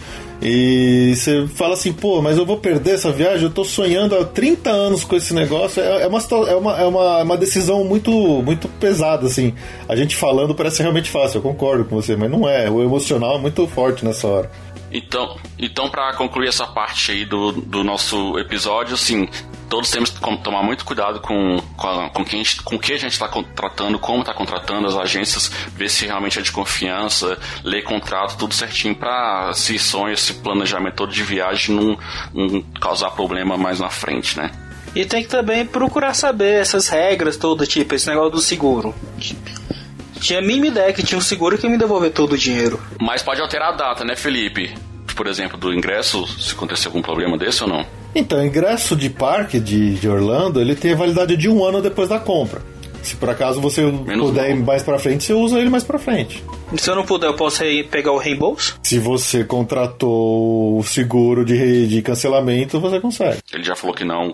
[0.46, 4.26] E você fala assim, pô, mas eu vou perder essa viagem, eu tô sonhando há
[4.26, 5.82] 30 anos com esse negócio.
[5.82, 9.54] É, é uma, é uma, é uma, uma decisão muito, muito pesada, assim.
[9.88, 12.70] A gente falando parece realmente fácil, eu concordo com você, mas não é.
[12.70, 14.52] O emocional é muito forte nessa hora.
[14.94, 19.28] Então, então para concluir essa parte aí do, do nosso episódio, assim,
[19.68, 23.28] todos temos que tomar muito cuidado com, com, com, quem, com que a gente está
[23.28, 28.54] contratando, como está contratando as agências, ver se realmente é de confiança, ler contrato, tudo
[28.54, 31.98] certinho para se sonho, esse planejamento todo de viagem não,
[32.32, 34.52] não causar problema mais na frente, né?
[34.96, 38.94] E tem que também procurar saber essas regras todas, tipo, esse negócio do seguro.
[40.24, 42.80] Tinha a mínima ideia que tinha um seguro que ia me devolver todo o dinheiro.
[42.98, 44.74] Mas pode alterar a data, né, Felipe?
[45.18, 47.86] Por exemplo, do ingresso, se acontecer algum problema desse ou não.
[48.16, 51.82] Então, o ingresso de parque de, de Orlando, ele tem a validade de um ano
[51.82, 52.62] depois da compra.
[53.02, 53.82] Se por acaso você
[54.18, 56.42] puder ir mais pra frente, você usa ele mais pra frente.
[56.78, 58.80] Se eu não puder, eu posso pegar o reembolso?
[58.82, 63.40] Se você contratou o seguro de, de cancelamento, você consegue.
[63.52, 64.34] Ele já falou que não.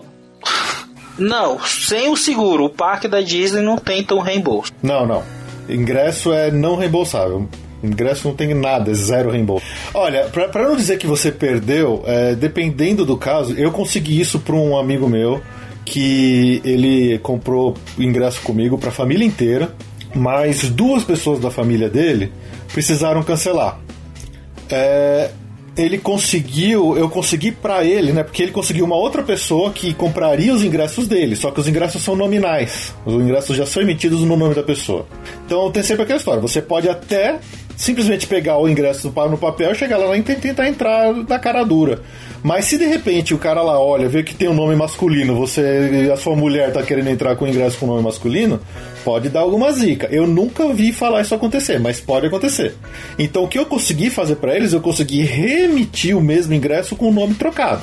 [1.18, 4.72] Não, sem o seguro, o parque da Disney não tem tão reembolso.
[4.80, 5.39] Não, não.
[5.68, 7.48] Ingresso é não reembolsável.
[7.82, 9.64] Ingresso não tem nada, é zero reembolso.
[9.94, 14.54] Olha, pra não dizer que você perdeu, é, dependendo do caso, eu consegui isso pra
[14.54, 15.40] um amigo meu
[15.84, 19.74] que ele comprou ingresso comigo pra família inteira,
[20.14, 22.32] mas duas pessoas da família dele
[22.72, 23.80] precisaram cancelar.
[24.68, 25.30] É,
[25.76, 28.22] ele conseguiu, eu consegui pra ele, né?
[28.22, 32.02] Porque ele conseguiu uma outra pessoa que compraria os ingressos dele, só que os ingressos
[32.02, 32.94] são nominais.
[33.06, 35.06] Os ingressos já são emitidos no nome da pessoa.
[35.46, 37.38] Então tem sempre aquela história, você pode até
[37.80, 42.02] simplesmente pegar o ingresso no papel, chegar lá e tentar entrar da cara dura.
[42.42, 46.10] Mas se de repente o cara lá olha, vê que tem um nome masculino, você
[46.12, 48.60] a sua mulher tá querendo entrar com o ingresso com nome masculino,
[49.02, 50.08] pode dar alguma zica.
[50.10, 52.74] Eu nunca vi falar isso acontecer, mas pode acontecer.
[53.18, 57.08] Então o que eu consegui fazer pra eles, eu consegui remitir o mesmo ingresso com
[57.08, 57.80] o nome trocado.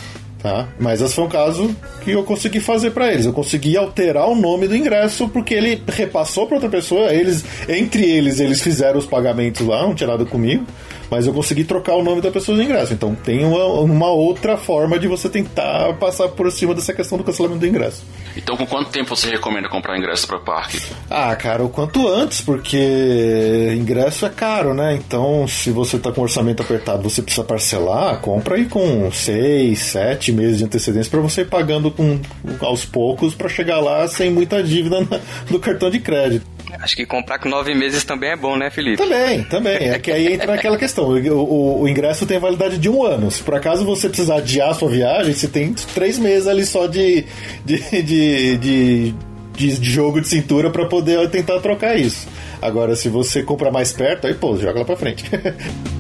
[0.48, 0.66] Tá?
[0.80, 3.26] Mas esse foi um caso que eu consegui fazer pra eles.
[3.26, 7.14] Eu consegui alterar o nome do ingresso porque ele repassou pra outra pessoa.
[7.14, 10.66] Eles, entre eles, eles fizeram os pagamentos lá, não tinha nada comigo.
[11.10, 12.94] Mas eu consegui trocar o nome da pessoa do ingresso.
[12.94, 17.24] Então tem uma, uma outra forma de você tentar passar por cima dessa questão do
[17.24, 18.04] cancelamento do ingresso.
[18.36, 20.80] Então, com quanto tempo você recomenda comprar ingresso para parque?
[21.10, 24.94] Ah, cara, o quanto antes, porque ingresso é caro, né?
[24.96, 30.32] Então, se você tá com orçamento apertado, você precisa parcelar, compra aí com seis, sete
[30.32, 32.20] meses de antecedência para você ir pagando com,
[32.62, 36.46] aos poucos para chegar lá sem muita dívida na- no cartão de crédito.
[36.82, 38.98] Acho que comprar com nove meses também é bom, né, Felipe?
[38.98, 39.76] Também, também.
[39.90, 41.06] É que aí entra naquela questão.
[41.06, 43.30] O, o- o ingresso tem validade de um ano.
[43.32, 46.86] Se por acaso você precisar adiar a sua viagem, você tem três meses ali só
[46.88, 47.26] de,
[47.66, 49.16] de, de, de,
[49.56, 52.28] de- jogo de cintura para poder tentar trocar isso.
[52.62, 55.26] Agora, se você compra mais perto, aí pô, joga lá pra frente.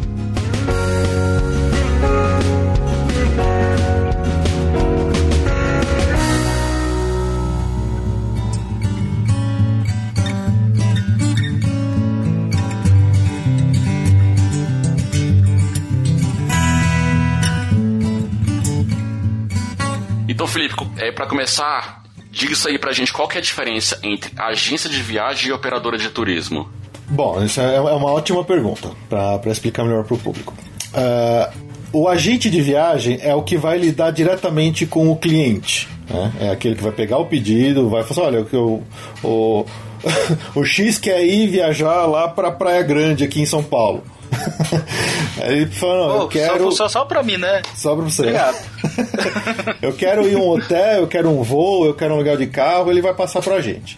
[20.57, 24.31] Felipe, é, para começar, diga isso aí pra gente, qual que é a diferença entre
[24.35, 26.67] agência de viagem e operadora de turismo?
[27.07, 30.55] Bom, isso é é uma ótima pergunta para explicar melhor para o público.
[30.95, 31.51] Ah,
[31.93, 35.87] o agente de viagem é o que vai lidar diretamente com o cliente.
[36.09, 36.33] né?
[36.39, 38.83] É aquele que vai pegar o pedido, vai falar: olha, o,
[39.23, 39.65] o,
[40.59, 44.03] o X quer ir viajar lá para Praia Grande, aqui em São Paulo.
[45.41, 46.71] Aí ele fala: não, eu Pô, quero.
[46.71, 47.61] só, só, pra mim, né?
[47.75, 48.21] Só pra você.
[48.23, 48.57] Obrigado.
[49.81, 52.47] eu quero ir a um hotel, eu quero um voo, eu quero um lugar de
[52.47, 53.97] carro, ele vai passar pra gente.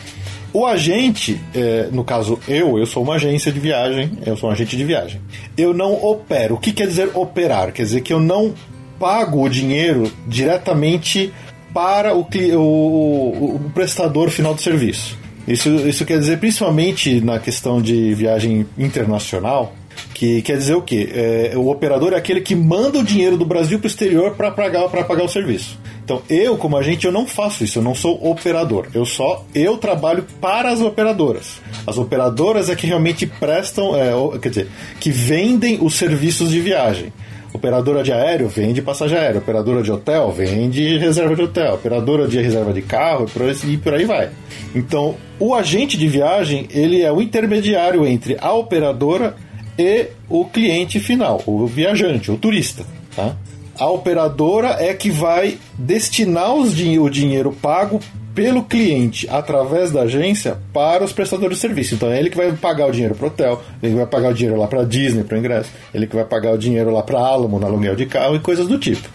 [0.51, 4.51] O agente, é, no caso eu, eu sou uma agência de viagem, eu sou um
[4.51, 5.21] agente de viagem.
[5.57, 6.55] Eu não opero.
[6.55, 7.71] O que quer dizer operar?
[7.71, 8.53] Quer dizer que eu não
[8.99, 11.31] pago o dinheiro diretamente
[11.73, 15.15] para o, o- o prestador final do serviço.
[15.47, 19.73] Isso, isso quer dizer principalmente na questão de viagem internacional,
[20.13, 21.09] que quer dizer o quê?
[21.13, 24.51] É, o operador é aquele que manda o dinheiro do Brasil para o exterior para
[24.51, 25.79] pagar, pagar o serviço.
[26.03, 28.87] Então, eu, como agente, eu não faço isso, eu não sou operador.
[28.93, 31.61] Eu só eu trabalho para as operadoras.
[31.85, 34.67] As operadoras é que realmente prestam, é, quer dizer,
[34.99, 37.13] que vendem os serviços de viagem.
[37.53, 42.39] Operadora de aéreo vende passagem aérea, operadora de hotel vende reserva de hotel, operadora de
[42.39, 43.25] reserva de carro
[43.67, 44.29] e por aí vai.
[44.75, 49.35] Então, o agente de viagem, ele é o intermediário entre a operadora
[49.79, 53.35] e o cliente final, o viajante, o turista, tá?
[53.79, 58.01] A operadora é que vai destinar din- o dinheiro pago
[58.35, 61.95] pelo cliente através da agência para os prestadores de serviço.
[61.95, 64.33] Então é ele que vai pagar o dinheiro para o hotel, ele vai pagar o
[64.33, 67.19] dinheiro lá para Disney, para o ingresso, ele que vai pagar o dinheiro lá para
[67.19, 69.07] Alamo, no aluguel de carro e coisas do tipo.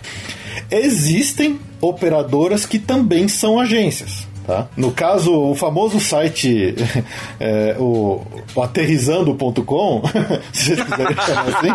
[0.70, 4.26] Existem operadoras que também são agências.
[4.46, 4.68] Tá?
[4.76, 6.74] No caso, o famoso site,
[7.40, 8.20] é, o,
[8.54, 10.02] o aterrizando.com,
[10.52, 11.68] se vocês quiserem chamar assim,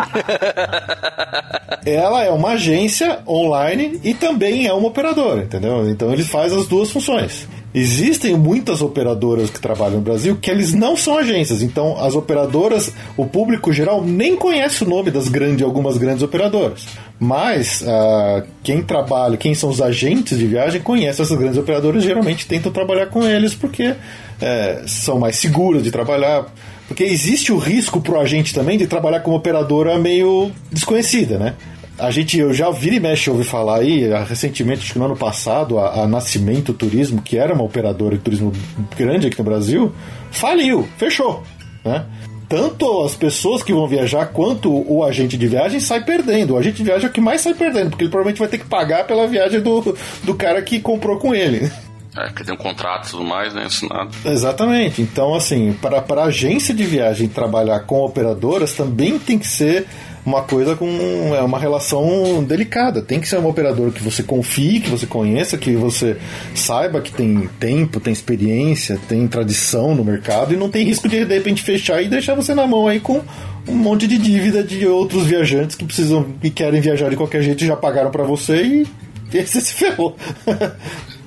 [1.84, 5.90] ela é uma agência online e também é uma operadora, entendeu?
[5.90, 7.48] Então ele faz as duas funções.
[7.72, 12.92] Existem muitas operadoras que trabalham no Brasil que eles não são agências, então as operadoras,
[13.16, 16.86] o público geral nem conhece o nome das grandes, algumas grandes operadoras.
[17.18, 22.46] Mas ah, quem trabalha, quem são os agentes de viagem, conhece essas grandes operadoras, geralmente
[22.46, 23.94] tentam trabalhar com eles porque
[24.40, 26.46] é, são mais seguras de trabalhar.
[26.88, 31.54] Porque existe o risco pro agente também de trabalhar com uma operadora meio desconhecida, né?
[32.00, 35.04] A gente, eu já vira e mexe ouvi falar aí, ah, recentemente, acho que no
[35.04, 38.52] ano passado, a, a Nascimento Turismo, que era uma operadora de turismo
[38.96, 39.92] grande aqui no Brasil,
[40.30, 41.42] faliu, fechou,
[41.84, 42.06] né?
[42.48, 46.54] Tanto as pessoas que vão viajar quanto o agente de viagem sai perdendo.
[46.54, 48.58] O agente de viagem é o que mais sai perdendo, porque ele provavelmente vai ter
[48.58, 51.70] que pagar pela viagem do, do cara que comprou com ele.
[52.16, 53.66] É, que tem um contrato e tudo mais, né?
[53.66, 54.10] Assinado.
[54.24, 55.00] Exatamente.
[55.00, 59.86] Então, assim, para, para a agência de viagem trabalhar com operadoras também tem que ser
[60.24, 60.86] uma coisa com
[61.34, 63.00] é uma relação delicada.
[63.02, 66.16] Tem que ser um operador que você confie, que você conheça, que você
[66.54, 71.24] saiba que tem tempo, tem experiência, tem tradição no mercado e não tem risco de
[71.24, 73.20] de repente fechar e deixar você na mão aí com
[73.68, 77.62] um monte de dívida de outros viajantes que precisam e querem viajar de qualquer jeito
[77.62, 78.86] e já pagaram para você e,
[79.32, 80.16] e você se ferrou.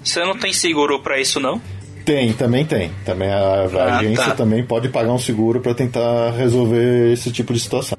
[0.04, 1.62] Você não tem seguro pra isso, não?
[2.04, 2.92] Tem, também tem.
[3.06, 4.32] Também a, a Ah, agência tá.
[4.36, 7.98] também pode pagar um seguro para tentar resolver esse tipo de situação.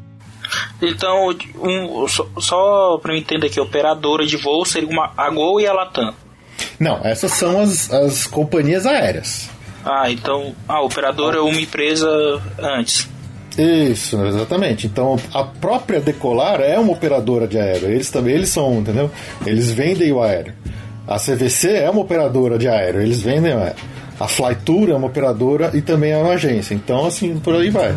[0.80, 5.60] Então, um, só, só pra eu entender aqui, operadora de voo seria uma, a Gol
[5.60, 6.14] e a Latam.
[6.78, 9.48] Não, essas são as, as companhias aéreas.
[9.84, 12.08] Ah, então a operadora é uma empresa
[12.58, 13.08] antes.
[13.56, 14.86] Isso, exatamente.
[14.86, 17.90] Então a própria Decolar é uma operadora de aéreo.
[17.90, 19.10] Eles também eles são, entendeu?
[19.46, 20.54] Eles vendem o aéreo.
[21.06, 23.02] A CVC é uma operadora de aéreo.
[23.02, 23.84] Eles vendem o aéreo.
[24.18, 26.74] A Flytour é uma operadora e também é uma agência.
[26.74, 27.94] Então assim por aí vai.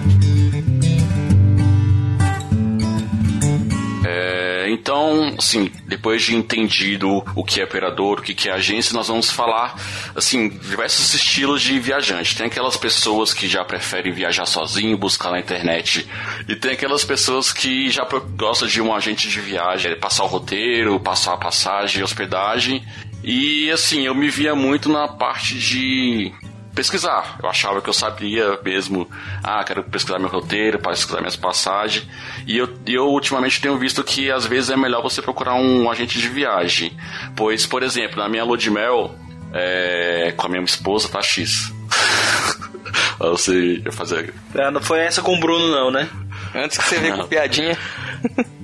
[4.67, 9.07] É, então, assim, depois de entendido o que é operador, o que é agência, nós
[9.07, 9.75] vamos falar,
[10.15, 12.35] assim, diversos estilos de viajante.
[12.35, 16.07] Tem aquelas pessoas que já preferem viajar sozinho, buscar na internet,
[16.47, 18.05] e tem aquelas pessoas que já
[18.35, 22.85] gostam de um agente de viagem, passar o roteiro, passar a passagem, hospedagem.
[23.23, 26.31] E, assim, eu me via muito na parte de
[26.77, 27.39] pesquisar.
[27.41, 29.09] Eu achava que eu sabia mesmo,
[29.43, 32.07] ah, quero pesquisar meu roteiro, pesquisar minhas passagens.
[32.45, 36.19] E eu, eu ultimamente tenho visto que às vezes é melhor você procurar um agente
[36.19, 36.95] de viagem.
[37.35, 39.15] Pois, por exemplo, na minha lua de mel,
[39.51, 41.73] é, com a minha esposa, tá X.
[43.19, 44.31] Você ia fazer.
[44.53, 46.07] Ah, não foi essa com o Bruno, não, né?
[46.53, 47.75] Antes que você venha com piadinha.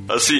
[0.07, 0.39] Assim,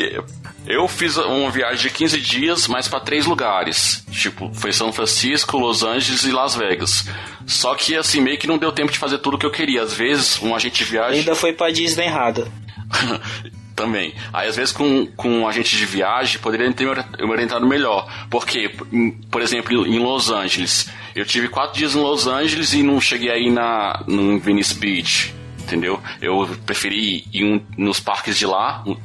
[0.65, 4.05] eu fiz uma viagem de 15 dias, mas para três lugares.
[4.11, 7.05] Tipo, foi São Francisco, Los Angeles e Las Vegas.
[7.45, 9.81] Só que, assim, meio que não deu tempo de fazer tudo que eu queria.
[9.81, 11.19] Às vezes, um agente de viagem.
[11.19, 12.47] Ainda foi pra Disney errada.
[13.75, 14.13] Também.
[14.31, 17.65] Aí, às vezes, com, com um agente de viagem, poderia ter me ori- me orientado
[17.67, 18.07] melhor.
[18.29, 18.69] Porque,
[19.31, 23.31] por exemplo, em Los Angeles, eu tive quatro dias em Los Angeles e não cheguei
[23.31, 25.33] aí na, no Venice Beach.
[25.63, 25.99] Entendeu?
[26.21, 28.95] Eu preferi ir um- nos parques de lá, um,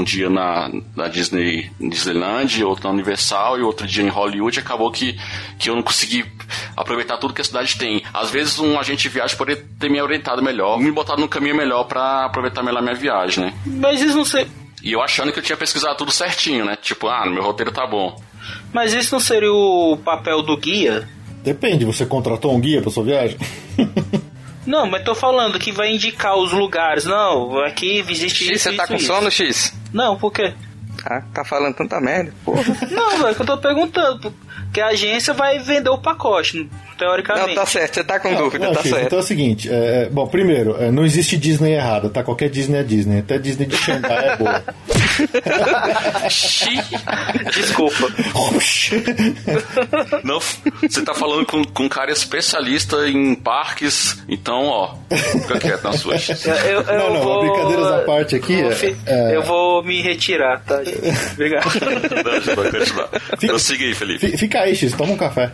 [0.00, 4.58] um dia na, na Disney, Disneyland, outro na Universal e outro dia em Hollywood.
[4.58, 5.18] Acabou que,
[5.58, 6.24] que eu não consegui
[6.76, 8.02] aproveitar tudo que a cidade tem.
[8.12, 11.54] Às vezes, um agente de viagem poderia ter me orientado melhor, me botado no caminho
[11.56, 13.54] melhor pra aproveitar melhor a minha viagem, né?
[13.66, 14.48] Mas isso não ser.
[14.82, 16.76] E eu achando que eu tinha pesquisado tudo certinho, né?
[16.80, 18.18] Tipo, ah, no meu roteiro tá bom.
[18.72, 21.06] Mas isso não seria o papel do guia?
[21.42, 23.36] Depende, você contratou um guia para sua viagem?
[24.68, 27.06] Não, mas tô falando que vai indicar os lugares.
[27.06, 29.06] Não, aqui visite X, isso, você tá isso, com isso.
[29.06, 29.74] sono, X?
[29.94, 30.52] Não, por quê?
[31.06, 32.34] Ah, tá falando tanta merda.
[32.44, 32.62] Porra.
[32.90, 34.34] Não, velho, que eu tô perguntando.
[34.64, 37.48] Porque a agência vai vender o pacote, teoricamente.
[37.48, 39.06] Não, tá certo, você tá com Não, dúvida, não, tá Chico, certo.
[39.06, 42.22] Então é o seguinte, é, é, bom, primeiro, é, não existe Disney errada, tá?
[42.22, 44.62] Qualquer Disney é Disney, até Disney de Xangai é boa.
[47.54, 48.08] Desculpa.
[50.24, 55.84] Não, você tá falando com, com um cara especialista em parques, então, ó, fica quieto
[55.84, 56.14] na sua.
[56.66, 57.40] Eu, eu Não, não, vou...
[57.40, 60.82] brincadeiras à parte aqui, Eu vou, é- fi- é- eu vou me retirar, tá?
[60.84, 60.98] gente?
[61.32, 61.64] Obrigado.
[62.24, 63.08] Não, já vai continuar.
[63.46, 64.47] Prossiga aí, Felipe.
[64.48, 65.50] Fica aí, X, toma um café.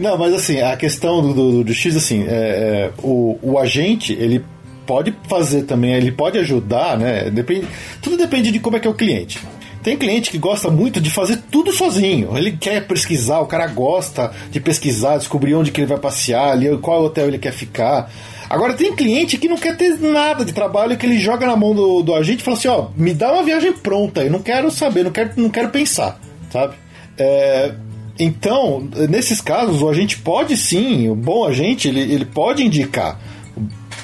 [0.00, 4.14] Não, mas assim, a questão do, do, do X, assim, é, é, o, o agente,
[4.14, 4.42] ele
[4.86, 7.28] pode fazer também, ele pode ajudar, né?
[7.28, 7.66] Depende,
[8.00, 9.38] tudo depende de como é que é o cliente.
[9.82, 12.34] Tem cliente que gosta muito de fazer tudo sozinho.
[12.34, 16.74] Ele quer pesquisar, o cara gosta de pesquisar, descobrir onde que ele vai passear, ali,
[16.78, 18.10] qual hotel ele quer ficar.
[18.48, 21.74] Agora tem cliente que não quer ter nada de trabalho, que ele joga na mão
[21.74, 24.70] do, do agente e fala assim, ó, me dá uma viagem pronta, eu não quero
[24.70, 26.18] saber, não quero, não quero pensar,
[26.50, 26.74] sabe?
[27.18, 27.72] É,
[28.18, 33.18] Então, nesses casos, o agente pode sim, o bom agente, ele, ele pode indicar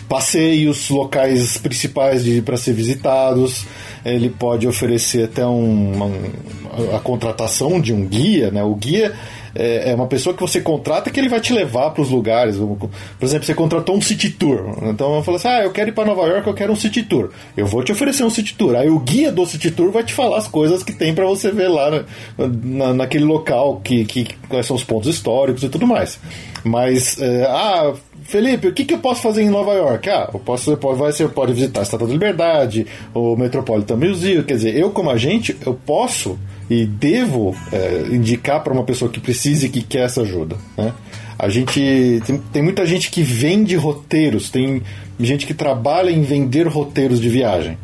[0.08, 3.66] passeios, locais principais para ser visitados,
[4.14, 5.92] ele pode oferecer até um,
[6.94, 8.62] a contratação de um guia, né?
[8.62, 9.12] O guia
[9.54, 12.56] é, é uma pessoa que você contrata que ele vai te levar para os lugares.
[12.56, 12.90] Por
[13.22, 14.78] exemplo, você contratou um city tour.
[14.82, 17.02] Então eu falo assim: ah, eu quero ir para Nova York, eu quero um city
[17.02, 17.30] tour.
[17.56, 18.76] Eu vou te oferecer um city tour.
[18.76, 21.50] Aí o guia do city tour vai te falar as coisas que tem para você
[21.50, 22.04] ver lá na,
[22.46, 26.20] na, naquele local, que, que, quais são os pontos históricos e tudo mais.
[26.62, 27.94] Mas, é, ah,
[28.28, 30.10] Felipe, o que, que eu posso fazer em Nova York?
[30.10, 34.42] Ah, eu posso, você pode, você pode visitar a Estátua da Liberdade, o Metropolitan Museum.
[34.42, 39.20] Quer dizer, eu como agente, eu posso e devo é, indicar para uma pessoa que
[39.20, 40.56] precise e que quer essa ajuda.
[40.76, 40.92] Né?
[41.38, 44.82] A gente tem, tem muita gente que vende roteiros, tem
[45.20, 47.78] gente que trabalha em vender roteiros de viagem.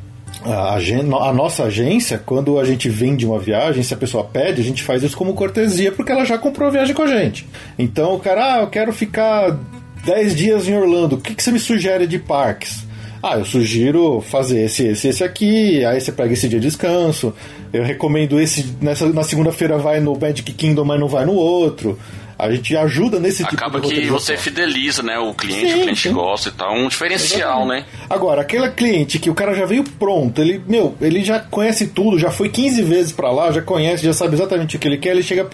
[0.44, 4.64] A, a, nossa agência, quando a gente vende uma viagem, se a pessoa pede, a
[4.64, 7.46] gente faz isso como cortesia, porque ela já comprou a viagem com a gente.
[7.78, 9.56] Então o cara, ah, eu quero ficar
[10.04, 12.84] 10 dias em Orlando, o que, que você me sugere de parques?
[13.22, 17.32] Ah, eu sugiro fazer esse, esse, esse aqui, aí você pega esse dia de descanso.
[17.72, 21.96] Eu recomendo esse, nessa, na segunda-feira vai no Magic Kingdom, mas não vai no outro.
[22.36, 25.78] A gente ajuda nesse Acaba tipo de Acaba que você fideliza, né, o cliente, sim,
[25.78, 26.12] o cliente sim.
[26.12, 27.86] gosta e tal, um diferencial, Exatamente.
[27.86, 28.06] né?
[28.10, 32.18] Agora, aquele cliente que o cara já veio pronto, ele, meu, ele já conhece tudo,
[32.18, 35.10] já foi 15 vezes para lá, já conhece, já sabe exatamente o que ele quer,
[35.10, 35.48] ele chega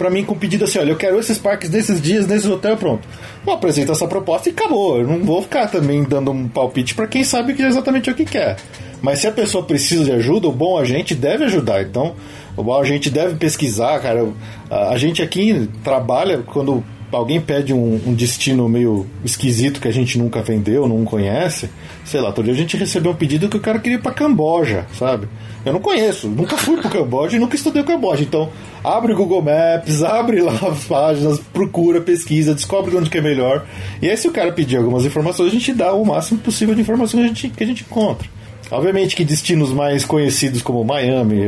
[0.00, 3.06] para mim com pedido assim: olha, eu quero esses parques desses dias, nesses hotel, pronto.
[3.46, 4.98] Eu apresento essa proposta e acabou.
[4.98, 8.14] Eu não vou ficar também dando um palpite para quem sabe que é exatamente o
[8.14, 8.56] que quer.
[9.02, 11.82] Mas se a pessoa precisa de ajuda, o bom agente deve ajudar.
[11.82, 12.14] Então,
[12.56, 14.26] o bom agente deve pesquisar, cara.
[14.70, 16.82] A gente aqui trabalha quando
[17.12, 21.68] alguém pede um, um, destino meio esquisito que a gente nunca vendeu, não conhece,
[22.04, 24.12] sei lá, todo dia a gente recebeu um pedido que o cara queria ir pra
[24.12, 25.28] Camboja, sabe?
[25.64, 28.22] Eu não conheço, nunca fui pro Camboja e nunca estudei o Camboja.
[28.22, 28.48] Então,
[28.82, 33.66] abre o Google Maps, abre lá as páginas, procura, pesquisa, descobre onde que é melhor.
[34.00, 36.80] E aí, se o cara pedir algumas informações, a gente dá o máximo possível de
[36.80, 38.39] informações que a gente, que a gente encontra.
[38.70, 41.40] Obviamente que destinos mais conhecidos como Miami,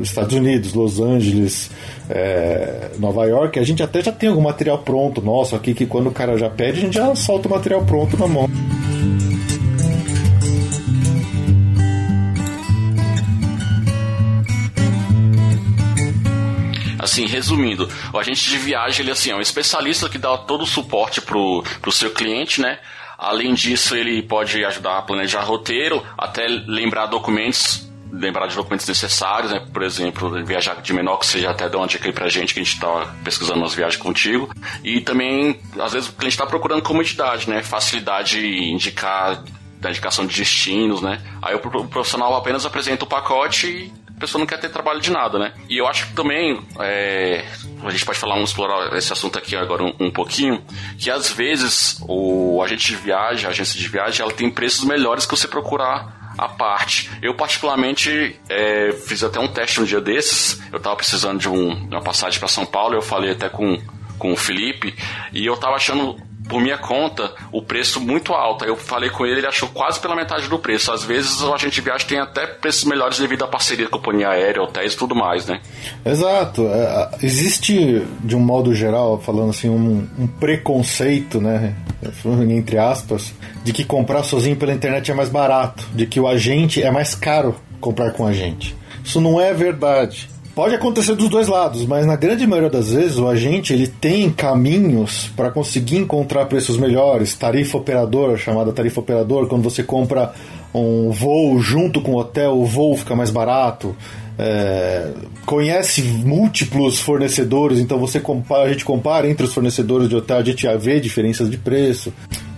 [0.00, 1.70] Estados Unidos, Los Angeles,
[2.08, 6.08] é, Nova York, a gente até já tem algum material pronto nosso aqui que quando
[6.08, 8.48] o cara já pede, a gente já solta o material pronto na mão.
[17.12, 20.66] assim, resumindo, o agente de viagem, ele assim, é um especialista que dá todo o
[20.66, 22.78] suporte pro, pro seu cliente, né?
[23.18, 29.50] Além disso, ele pode ajudar a planejar roteiro, até lembrar documentos lembrar de documentos necessários,
[29.50, 29.66] né?
[29.72, 32.60] Por exemplo, viajar de menor, que seja até dar uma dica aí pra gente, que
[32.60, 34.54] a gente tá pesquisando nas viagens contigo.
[34.84, 37.62] E também, às vezes, o cliente tá procurando comodidade, né?
[37.62, 39.42] Facilidade de indicar,
[39.80, 41.22] da indicação de destinos, né?
[41.40, 43.90] Aí o profissional apenas apresenta o pacote
[44.22, 45.52] pessoa não quer ter trabalho de nada, né?
[45.68, 47.44] E eu acho que também, é,
[47.84, 50.64] a gente pode falar, vamos explorar esse assunto aqui agora um, um, pouquinho,
[50.96, 55.26] que às vezes o agente de viagem, a agência de viagem, ela tem preços melhores
[55.26, 57.10] que você procurar a parte.
[57.20, 60.62] Eu, particularmente, é, fiz até um teste um dia desses.
[60.72, 62.94] Eu tava precisando de, um, uma passagem para São Paulo.
[62.94, 63.76] Eu falei até com,
[64.18, 64.94] com o Felipe.
[65.32, 66.16] E eu tava achando
[66.48, 68.64] por minha conta, o preço muito alto.
[68.64, 70.92] Eu falei com ele, ele achou quase pela metade do preço.
[70.92, 73.98] Às vezes o agente de viagem tem até preços melhores devido à parceria com a
[73.98, 75.60] companhia aérea, hotéis e tudo mais, né?
[76.04, 76.66] Exato.
[76.66, 81.74] É, existe, de um modo geral, falando assim, um, um preconceito, né?
[82.50, 83.32] Entre aspas,
[83.62, 87.14] de que comprar sozinho pela internet é mais barato, de que o agente é mais
[87.14, 88.76] caro comprar com a gente.
[89.04, 90.28] Isso não é verdade.
[90.54, 94.30] Pode acontecer dos dois lados, mas na grande maioria das vezes o agente ele tem
[94.30, 100.34] caminhos para conseguir encontrar preços melhores, tarifa operadora, chamada tarifa operador, quando você compra
[100.74, 103.96] um voo junto com o hotel, o voo fica mais barato.
[104.38, 105.12] É,
[105.46, 110.44] conhece múltiplos fornecedores, então você compara, a gente compara entre os fornecedores de hotel, a
[110.44, 112.12] gente vê diferenças de preço.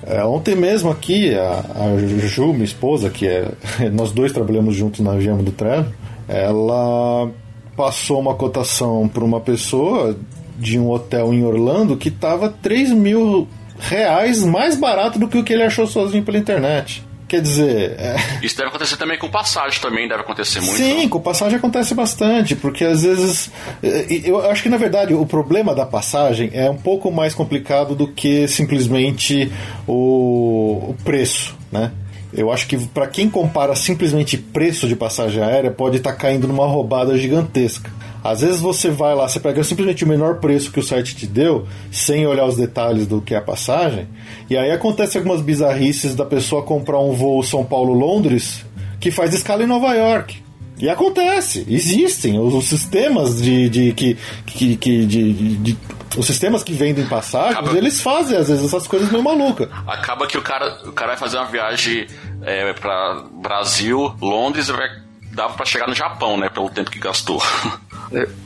[0.05, 3.53] É, ontem mesmo aqui, a, a Ju, minha esposa, que é,
[3.93, 5.87] nós dois trabalhamos juntos na Gema do Trello,
[6.27, 7.31] ela
[7.77, 10.17] passou uma cotação para uma pessoa
[10.59, 13.49] de um hotel em Orlando que estava 3 mil
[13.79, 17.05] reais mais barato do que o que ele achou sozinho pela internet.
[17.27, 17.97] Quer dizer.
[17.99, 18.17] É...
[18.43, 20.77] Isso deve acontecer também com passagem, também deve acontecer muito.
[20.77, 23.51] Sim, com passagem acontece bastante, porque às vezes.
[23.83, 27.95] É, eu acho que na verdade o problema da passagem é um pouco mais complicado
[27.95, 29.51] do que simplesmente
[29.87, 31.91] o, o preço, né?
[32.37, 36.49] Eu acho que para quem compara simplesmente preço de passagem aérea, pode estar tá caindo
[36.49, 37.91] numa roubada gigantesca.
[38.25, 41.27] Às vezes você vai lá, você pega simplesmente o menor preço que o site te
[41.27, 44.09] deu, sem olhar os detalhes do que é a passagem,
[44.49, 48.65] e aí acontece algumas bizarrices da pessoa comprar um voo São Paulo-Londres
[48.99, 50.44] que faz escala em Nova York.
[50.79, 54.17] E acontece, existem os, os sistemas de, de que,
[54.47, 55.79] que, que de, de, de-
[56.17, 59.69] os sistemas que vendem passagens, Acaba- eles fazem às vezes essas coisas meio malucas.
[59.87, 62.07] Acaba que o cara, o cara vai fazer uma viagem
[62.43, 64.89] é, pra Brasil, Londres, e vai,
[65.33, 66.49] dava pra chegar no Japão, né?
[66.49, 67.41] Pelo tempo que gastou.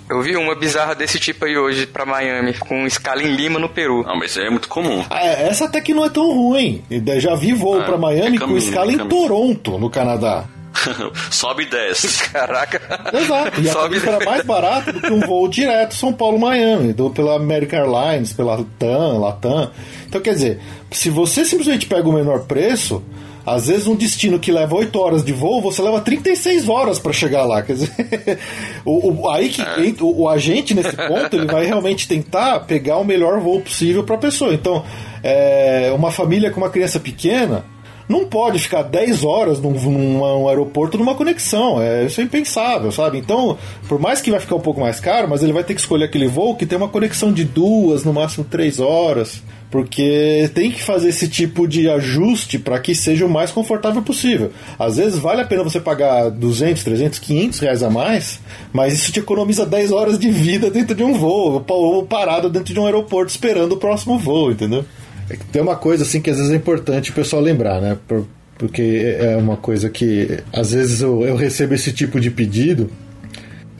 [0.08, 3.68] Eu, vi uma bizarra desse tipo aí hoje pra Miami, com escala em Lima, no
[3.68, 4.02] Peru.
[4.04, 5.04] Não, mas isso aí é muito comum.
[5.10, 6.82] Ah, é, essa até que não é tão ruim.
[7.18, 9.08] Já vi voo Ah, pra Miami é com caminho, escala é em.
[9.08, 10.44] Toronto, no Canadá.
[11.30, 12.22] Sobe e desce.
[12.30, 12.80] Caraca.
[13.16, 13.60] Exato.
[13.60, 17.10] E a Sobe- tarifa era mais barata do que um voo direto São Paulo-Miami, do,
[17.10, 19.70] pela American Airlines, pela TAM, Latam.
[20.06, 20.60] Então, quer dizer,
[20.90, 23.02] se você simplesmente pega o menor preço,
[23.44, 27.12] às vezes um destino que leva 8 horas de voo, você leva 36 horas para
[27.12, 27.62] chegar lá.
[27.62, 28.38] Quer dizer,
[28.84, 32.96] o, o- aí que entra- o, o agente nesse ponto, ele vai realmente tentar pegar
[32.98, 34.52] o melhor voo possível para a pessoa.
[34.54, 34.84] Então,
[35.22, 37.64] é, uma família com uma criança pequena
[38.08, 41.80] não pode ficar 10 horas num, num- num aeroporto numa conexão.
[41.82, 43.18] É, isso é impensável, sabe?
[43.18, 45.80] Então, por mais que vai ficar um pouco mais caro, mas ele vai ter que
[45.80, 49.42] escolher aquele voo que tem uma conexão de duas, no máximo três horas.
[49.70, 54.50] Porque tem que fazer esse tipo de ajuste para que seja o mais confortável possível.
[54.78, 58.40] Às vezes vale a pena você pagar 200, 300, 500 reais a mais,
[58.72, 62.72] mas isso te economiza 10 horas de vida dentro de um voo, ou parado dentro
[62.72, 64.86] de um aeroporto esperando o próximo voo, entendeu?
[65.30, 67.96] É Tem uma coisa assim que às vezes é importante o pessoal lembrar, né?
[68.06, 68.26] Por-
[68.56, 72.90] porque é uma coisa que às vezes eu, eu recebo esse tipo de pedido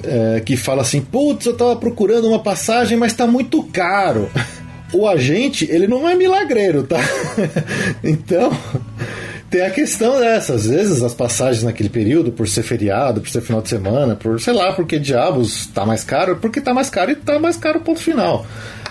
[0.05, 4.29] é, que fala assim: putz, eu tava procurando uma passagem, mas tá muito caro.
[4.91, 6.97] O agente, ele não é milagreiro, tá?
[8.03, 8.51] então.
[9.51, 13.41] Tem a questão dessa, às vezes as passagens naquele período, por ser feriado, por ser
[13.41, 17.11] final de semana, por sei lá, porque diabos tá mais caro, porque tá mais caro
[17.11, 18.47] e tá mais caro, ponto final.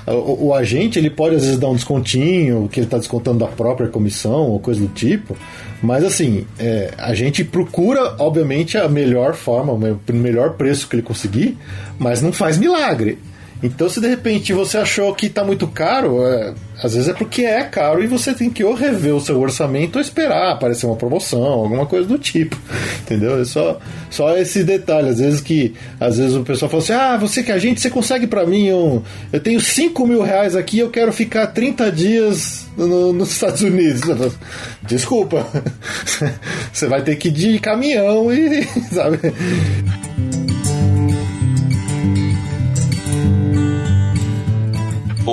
[0.08, 3.48] O, o agente ele pode às vezes dar um descontinho, que ele está descontando da
[3.48, 5.36] própria comissão ou coisa do tipo,
[5.82, 10.88] mas assim, é, a gente procura, obviamente, a melhor forma, o me- o melhor preço
[10.88, 11.58] que ele conseguir,
[12.00, 13.18] mas não faz milagre.
[13.62, 16.54] Então, se de repente você achou que está muito caro, é,
[16.84, 19.96] às vezes é porque é caro e você tem que ou rever o seu orçamento
[19.96, 22.56] ou esperar aparecer uma promoção, alguma coisa do tipo.
[23.02, 23.42] Entendeu?
[23.42, 23.80] É só,
[24.12, 25.10] só esse detalhe.
[25.10, 27.90] Às vezes que às vezes o pessoal fala assim: Ah, você que é agente, você
[27.90, 29.02] consegue para mim um.
[29.34, 34.02] Eu tenho 5 mil reais aqui, eu quero ficar 30 dias no- nos Estados Unidos.
[34.88, 35.48] Desculpa.
[36.72, 38.64] Você vai ter que ir de caminhão e.
[38.94, 39.20] Sabe?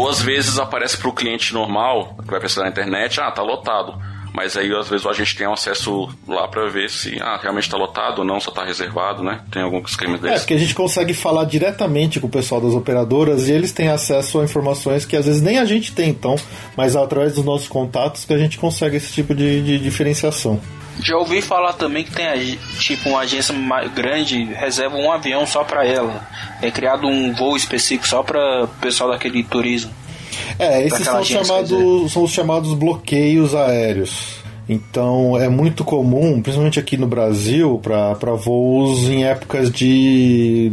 [0.05, 3.99] Ou às vezes aparece pro cliente normal, que vai pesquisar na internet, ah, tá lotado.
[4.35, 7.71] Mas aí às vezes a gente tem um acesso lá pra ver se ah, realmente
[7.71, 9.41] tá lotado ou não, só tá reservado, né?
[9.51, 10.39] Tem algum esquema É, desse.
[10.41, 14.41] porque a gente consegue falar diretamente com o pessoal das operadoras e eles têm acesso
[14.41, 16.35] a informações que às vezes nem a gente tem, então,
[16.77, 20.61] mas através dos nossos contatos que a gente consegue esse tipo de, de diferenciação.
[21.03, 23.55] Já ouvi falar também que tem tipo uma agência
[23.95, 26.26] grande reserva um avião só pra ela.
[26.62, 29.90] É criado um voo específico só para pessoal daquele turismo.
[30.59, 31.64] É, esses são, agência,
[32.09, 34.42] são os chamados bloqueios aéreos.
[34.68, 40.72] Então é muito comum, principalmente aqui no Brasil, para voos em épocas de,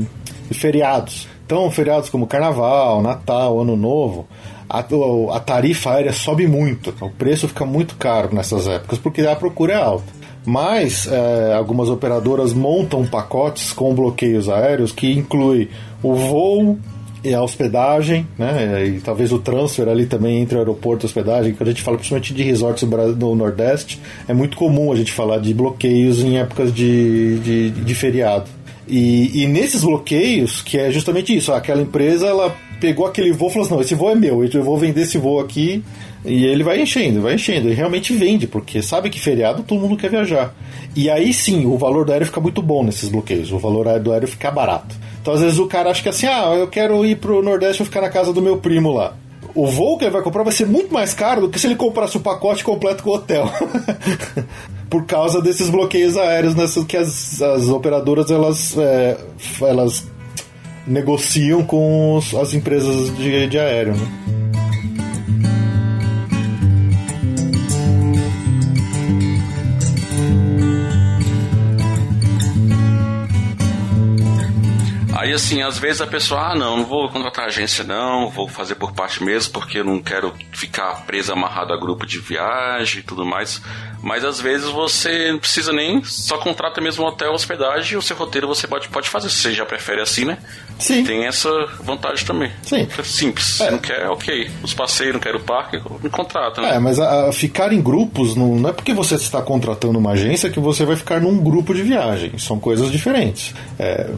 [0.49, 1.27] de feriados.
[1.45, 4.25] Então, feriados como Carnaval, Natal, Ano Novo,
[4.71, 6.93] a, a tarifa aérea sobe muito.
[7.01, 10.21] O preço fica muito caro nessas épocas, porque a procura é alta.
[10.45, 15.69] Mas é, algumas operadoras montam pacotes com bloqueios aéreos que inclui
[16.01, 16.79] o voo
[17.23, 18.87] e a hospedagem, né?
[18.87, 21.97] E talvez o transfer ali também entre o aeroporto e hospedagem, que a gente fala
[21.97, 26.73] principalmente de resorts no Nordeste, é muito comum a gente falar de bloqueios em épocas
[26.73, 28.49] de, de, de feriado.
[28.91, 33.53] E, e nesses bloqueios, que é justamente isso, aquela empresa ela pegou aquele voo e
[33.53, 35.81] falou assim, não, esse voo é meu, eu vou vender esse voo aqui,
[36.25, 39.95] e ele vai enchendo, vai enchendo, e realmente vende, porque sabe que feriado todo mundo
[39.95, 40.53] quer viajar.
[40.93, 44.11] E aí sim, o valor do aéreo fica muito bom nesses bloqueios, o valor do
[44.11, 44.93] aéreo fica barato.
[45.21, 47.85] Então às vezes o cara acha que assim, ah, eu quero ir pro Nordeste e
[47.85, 49.15] ficar na casa do meu primo lá.
[49.53, 51.75] O voo que ele vai comprar vai ser muito mais caro do que se ele
[51.75, 53.49] comprasse o pacote completo com o hotel.
[54.89, 59.17] Por causa desses bloqueios aéreos nessas que as, as operadoras elas, é,
[59.61, 60.05] elas
[60.85, 63.93] negociam com os- as empresas de, de aéreo.
[63.95, 64.50] Né?
[75.21, 78.73] Aí assim, às vezes a pessoa, ah, não, não vou contratar agência não, vou fazer
[78.73, 83.03] por parte mesmo, porque eu não quero ficar preso amarrado a grupo de viagem e
[83.03, 83.61] tudo mais.
[84.01, 88.17] Mas às vezes você não precisa nem, só contrata mesmo hotel, hospedagem e o seu
[88.17, 90.39] roteiro você pode, pode fazer, se você já prefere assim, né?
[90.79, 91.03] Sim.
[91.03, 91.49] Tem essa
[91.83, 92.51] vantagem também.
[92.63, 92.87] Sim.
[92.97, 93.61] É simples.
[93.61, 93.69] É.
[93.69, 94.49] Não quer, ok.
[94.63, 96.75] Os passeios, não quero o parque, me contrata, né?
[96.75, 100.13] É, mas a, a ficar em grupos não, não é porque você está contratando uma
[100.13, 102.39] agência que você vai ficar num grupo de viagem.
[102.39, 103.53] São coisas diferentes.
[103.77, 104.09] É,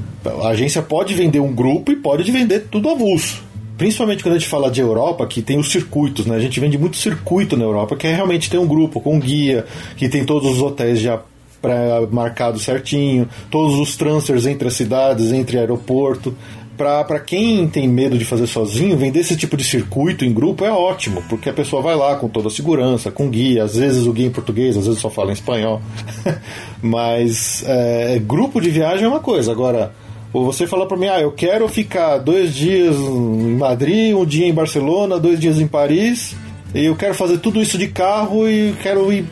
[0.42, 3.44] a agência pode vender um grupo e pode vender tudo avulso.
[3.80, 6.36] Principalmente quando a gente fala de Europa, que tem os circuitos, né?
[6.36, 9.66] A gente vende muito circuito na Europa, que é realmente tem um grupo com guia,
[9.98, 11.20] que tem todos os hotéis já
[11.60, 16.38] pré-marcados certinho, todos os transfers entre as cidades, entre aeroporto.
[16.78, 20.72] Para quem tem medo de fazer sozinho, vender esse tipo de circuito em grupo é
[20.72, 24.14] ótimo, porque a pessoa vai lá com toda a segurança, com guia, às vezes o
[24.14, 25.82] guia em português, às vezes só fala em espanhol.
[26.84, 29.92] Mas é, grupo de viagem é uma coisa, agora
[30.42, 34.54] você falar para mim, ah, eu quero ficar dois dias em Madrid, um dia em
[34.54, 36.36] Barcelona, dois dias em Paris,
[36.74, 39.28] e eu quero fazer tudo isso de carro e quero ir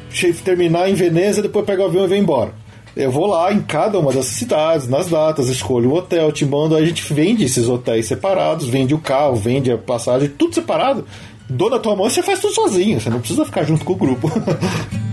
[0.45, 2.54] terminar em Veneza, depois pegar o avião e vir embora.
[2.95, 6.76] Eu vou lá em cada uma dessas cidades, nas datas, escolho o hotel, te mando,
[6.76, 11.06] a gente vende esses hotéis separados, vende o carro, vende a passagem, tudo separado.
[11.49, 13.93] Dou na tua mão e você faz tudo sozinho, você não precisa ficar junto com
[13.93, 14.32] o grupo.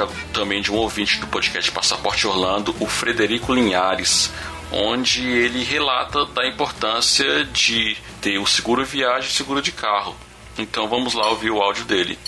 [0.00, 4.30] áudio também de um ouvinte do podcast Passaporte Orlando, o Frederico Linhares,
[4.72, 10.16] onde ele relata da importância de ter o seguro viagem e seguro de carro.
[10.58, 12.18] Então vamos lá ouvir o áudio dele.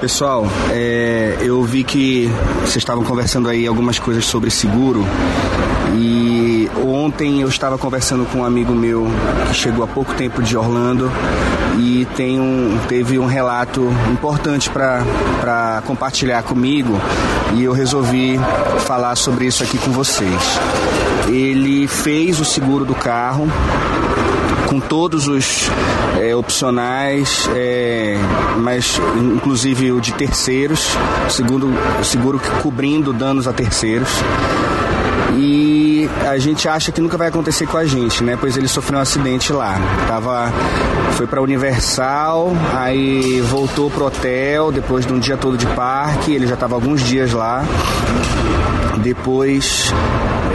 [0.00, 2.26] Pessoal, é, eu vi que
[2.62, 5.04] vocês estavam conversando aí algumas coisas sobre seguro
[5.94, 9.06] e ontem eu estava conversando com um amigo meu
[9.48, 11.10] que chegou há pouco tempo de Orlando
[11.78, 17.00] e tem um, teve um relato importante para compartilhar comigo
[17.54, 18.38] e eu resolvi
[18.80, 20.58] falar sobre isso aqui com vocês.
[21.28, 23.48] Ele fez o seguro do carro
[24.68, 25.68] com todos os
[26.20, 28.16] é, opcionais, é,
[28.58, 30.96] mas inclusive o de terceiros,
[31.28, 31.72] seguro,
[32.04, 34.08] seguro cobrindo danos a terceiros.
[35.36, 35.79] E
[36.28, 38.36] a gente acha que nunca vai acontecer com a gente, né?
[38.38, 39.76] Pois ele sofreu um acidente lá.
[40.06, 40.52] Tava,
[41.12, 46.32] foi para Universal, aí voltou pro hotel depois de um dia todo de parque.
[46.32, 47.64] Ele já estava alguns dias lá.
[49.02, 49.92] Depois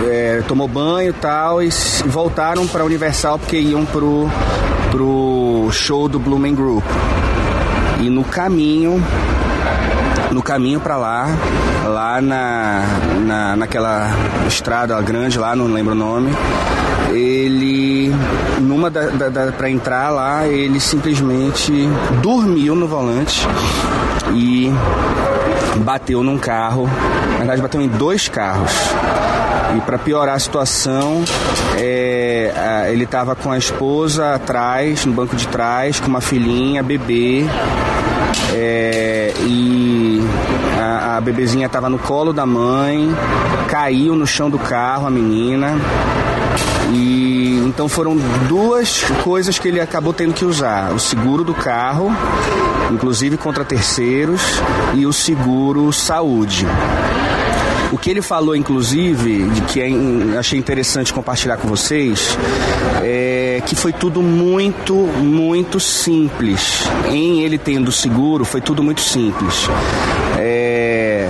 [0.08, 1.70] é, tomou banho tal e
[2.06, 4.30] voltaram para Universal porque iam pro,
[4.92, 6.84] pro show do Blumen Group.
[8.02, 9.04] E no caminho,
[10.36, 11.28] no caminho para lá,
[11.86, 12.82] lá na,
[13.26, 14.10] na, naquela
[14.48, 16.30] estrada grande lá, não lembro o nome,
[17.12, 18.14] ele,
[18.60, 21.72] numa da, da, da, para entrar lá, ele simplesmente
[22.22, 23.48] dormiu no volante
[24.34, 24.70] e
[25.78, 26.90] bateu num carro,
[27.32, 28.72] na verdade bateu em dois carros.
[29.78, 31.24] E para piorar a situação,
[31.78, 36.84] é, a- ele estava com a esposa atrás, no banco de trás, com uma filhinha,
[36.84, 37.46] bebê.
[38.54, 39.95] é, e
[40.98, 43.10] a, bebezinha estava no colo da mãe,
[43.68, 45.74] caiu no chão do carro a menina.
[46.92, 48.16] E então foram
[48.48, 52.10] duas coisas que ele acabou tendo que usar: o seguro do carro,
[52.92, 54.42] inclusive contra terceiros,
[54.94, 56.66] e o seguro saúde.
[57.92, 62.38] O que ele falou, inclusive, de que é achei interessante compartilhar com vocês,
[63.02, 66.84] é que foi tudo muito, muito simples.
[67.10, 69.70] Em ele tendo seguro, foi tudo muito simples.
[70.38, 71.28] É,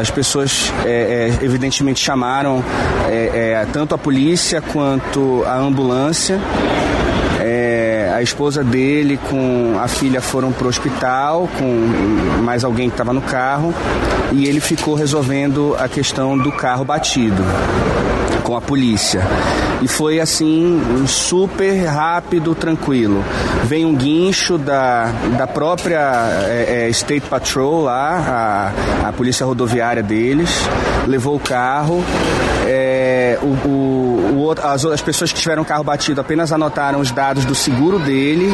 [0.00, 2.64] as pessoas, é, é, evidentemente, chamaram
[3.08, 6.40] é, é, tanto a polícia quanto a ambulância.
[7.40, 13.14] É, a esposa dele com a filha foram pro hospital com mais alguém que estava
[13.14, 13.74] no carro
[14.32, 17.42] e ele ficou resolvendo a questão do carro batido
[18.50, 19.22] com a polícia.
[19.80, 23.24] E foi assim, super rápido, tranquilo.
[23.64, 25.04] Vem um guincho da,
[25.38, 26.00] da própria
[26.48, 28.72] é, é, State Patrol lá,
[29.04, 30.50] a, a polícia rodoviária deles,
[31.06, 32.04] levou o carro.
[32.66, 37.12] É, o, o, o as, outras pessoas que tiveram o carro batido apenas anotaram os
[37.12, 38.52] dados do seguro dele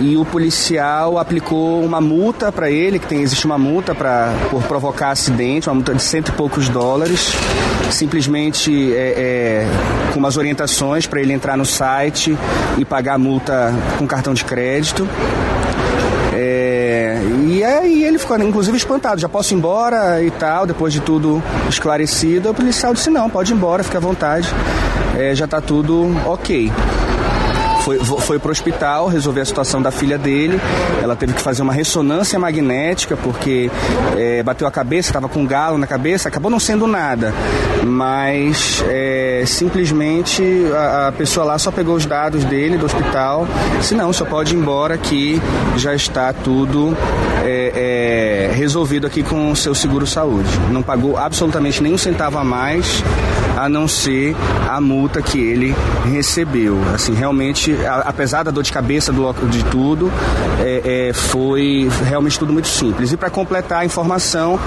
[0.00, 4.62] e o policial aplicou uma multa para ele, que tem, existe uma multa pra, por
[4.62, 7.32] provocar acidente, uma multa de cento e poucos dólares,
[7.90, 9.66] simplesmente é, é,
[10.12, 12.36] com umas orientações para ele entrar no site
[12.78, 15.06] e pagar a multa com cartão de crédito.
[16.32, 21.00] É, e e ele ficou inclusive espantado, já posso ir embora e tal, depois de
[21.00, 22.50] tudo esclarecido.
[22.50, 24.48] O policial disse, não, pode ir embora, fica à vontade,
[25.18, 26.72] é, já tá tudo ok
[27.80, 30.60] foi, foi pro hospital resolver a situação da filha dele.
[31.02, 33.70] Ela teve que fazer uma ressonância magnética porque
[34.16, 37.32] é, bateu a cabeça, estava com um galo na cabeça, acabou não sendo nada.
[37.84, 40.42] Mas é, simplesmente
[40.74, 43.46] a, a, pessoa lá só pegou os dados dele do hospital.
[43.80, 45.40] Se não, só pode ir embora que
[45.76, 46.96] já está tudo
[47.42, 50.50] é, é, resolvido aqui com o seu seguro saúde.
[50.70, 53.02] Não pagou absolutamente nenhum centavo a mais
[53.60, 54.34] a não ser
[54.68, 56.78] a multa que ele recebeu.
[56.94, 60.10] Assim, realmente, a, apesar da dor de cabeça do, de tudo,
[60.58, 63.12] é, é, foi realmente tudo muito simples.
[63.12, 64.58] E para completar a informação,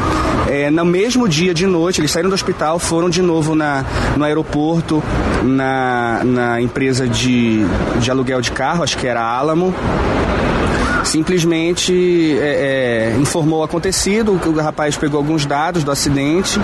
[0.48, 3.84] é, no mesmo dia de noite, eles saíram do hospital, foram de novo na,
[4.16, 5.04] no aeroporto,
[5.44, 7.66] na, na empresa de,
[8.00, 9.74] de aluguel de carro, acho que era Alamo
[11.04, 16.60] simplesmente é, é, informou o acontecido, o rapaz pegou alguns dados do acidente,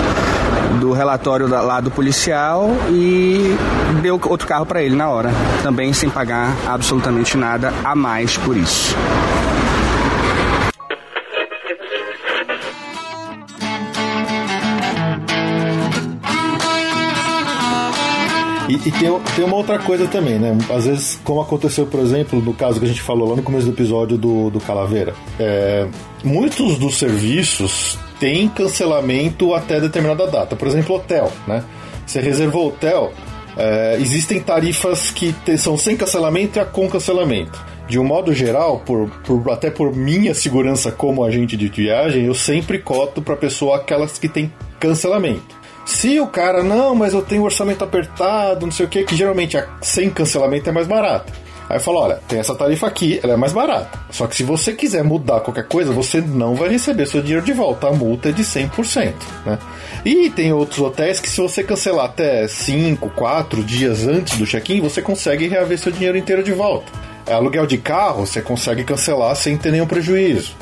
[0.80, 3.56] do relatório da, lá do policial e
[4.02, 5.32] deu outro carro para ele na hora,
[5.64, 8.96] também sem pagar absolutamente nada a mais por isso.
[18.70, 20.56] E, e tem, tem, uma outra coisa também, né?
[20.70, 23.66] Às vezes, como aconteceu, por exemplo, no caso que a gente falou lá no começo
[23.66, 25.88] do episódio do, do Calaveira, é,
[26.24, 30.56] muitos dos serviços têm cancelamento até determinada data.
[30.56, 31.64] Por exemplo, hotel, né?
[32.06, 33.14] Você reservou hotel,
[33.58, 37.60] é, existem tarifas que te, são sem cancelamento e a com cancelamento.
[37.88, 42.36] De um modo geral, por, por, até por minha segurança como agente de viagem, eu
[42.36, 45.58] sempre coto para pessoa aquelas que têm cancelamento.
[45.86, 49.58] Se o cara, não, mas eu tenho orçamento apertado, não sei o que, que geralmente
[49.58, 51.34] a, sem cancelamento é mais barato.
[51.70, 54.00] Aí eu falo, olha, tem essa tarifa aqui, ela é mais barata.
[54.10, 57.54] Só que se você quiser mudar qualquer coisa, você não vai receber seu dinheiro de
[57.54, 57.88] volta.
[57.88, 59.14] A multa é de 100%,
[59.46, 59.60] né?
[60.04, 64.82] E tem outros hotéis que se você cancelar até 5, 4 dias antes do check-in,
[64.82, 66.92] você consegue reaver seu dinheiro inteiro de volta.
[67.28, 70.56] É, aluguel de carro, você consegue cancelar sem ter nenhum prejuízo.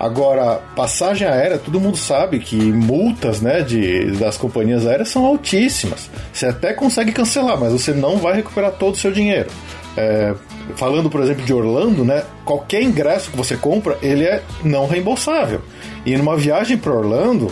[0.00, 6.10] Agora, passagem aérea, todo mundo sabe que multas né, de, das companhias aéreas são altíssimas.
[6.32, 9.48] Você até consegue cancelar, mas você não vai recuperar todo o seu dinheiro.
[9.96, 10.34] É,
[10.76, 15.60] falando, por exemplo, de Orlando, né, qualquer ingresso que você compra, ele é não reembolsável.
[16.06, 17.50] E numa viagem para Orlando,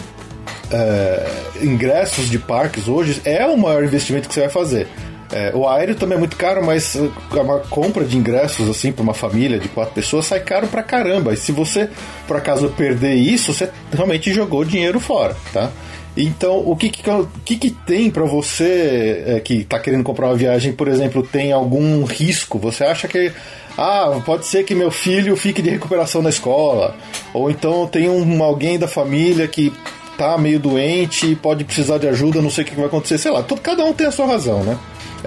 [0.70, 1.28] é,
[1.62, 4.86] ingressos de parques hoje é o maior investimento que você vai fazer.
[5.32, 9.02] É, o aéreo também é muito caro, mas uh, uma compra de ingressos assim para
[9.02, 11.34] uma família de quatro pessoas sai caro pra caramba.
[11.34, 11.88] E se você
[12.28, 15.70] por acaso perder isso, você realmente jogou dinheiro fora, tá?
[16.16, 20.28] Então, o que que, o que, que tem para você é, que está querendo comprar
[20.28, 22.58] uma viagem, por exemplo, tem algum risco?
[22.58, 23.30] Você acha que
[23.76, 26.96] ah, pode ser que meu filho fique de recuperação na escola,
[27.34, 29.70] ou então tem um, alguém da família que
[30.16, 33.30] tá meio doente e pode precisar de ajuda, não sei o que vai acontecer, sei
[33.30, 34.78] lá, todo, cada um tem a sua razão, né?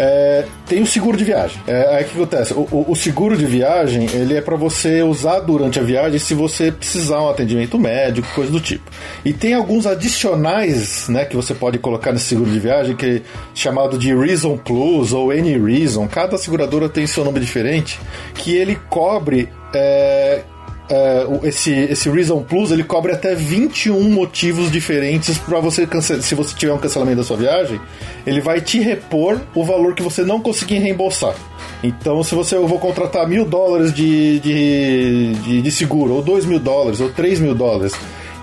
[0.01, 1.61] É, tem o seguro de viagem.
[1.67, 2.53] É, aí o que acontece?
[2.53, 6.71] O, o, seguro de viagem ele é para você usar durante a viagem se você
[6.71, 8.89] precisar um atendimento médico, coisa do tipo.
[9.25, 13.21] E tem alguns adicionais, né, que você pode colocar nesse seguro de viagem que é
[13.53, 16.07] chamado de Reason Plus ou Any Reason.
[16.07, 17.99] Cada seguradora tem seu nome diferente,
[18.35, 20.43] que ele cobre é,
[20.89, 26.23] Uh, esse, esse Reason Plus ele cobre até 21 motivos diferentes para você cancelar.
[26.23, 27.79] Se você tiver um cancelamento da sua viagem,
[28.25, 31.35] ele vai te repor o valor que você não conseguir reembolsar.
[31.83, 36.43] Então, se você eu vou contratar mil dólares de, de, de, de seguro, ou dois
[36.43, 37.93] mil dólares, ou três mil dólares,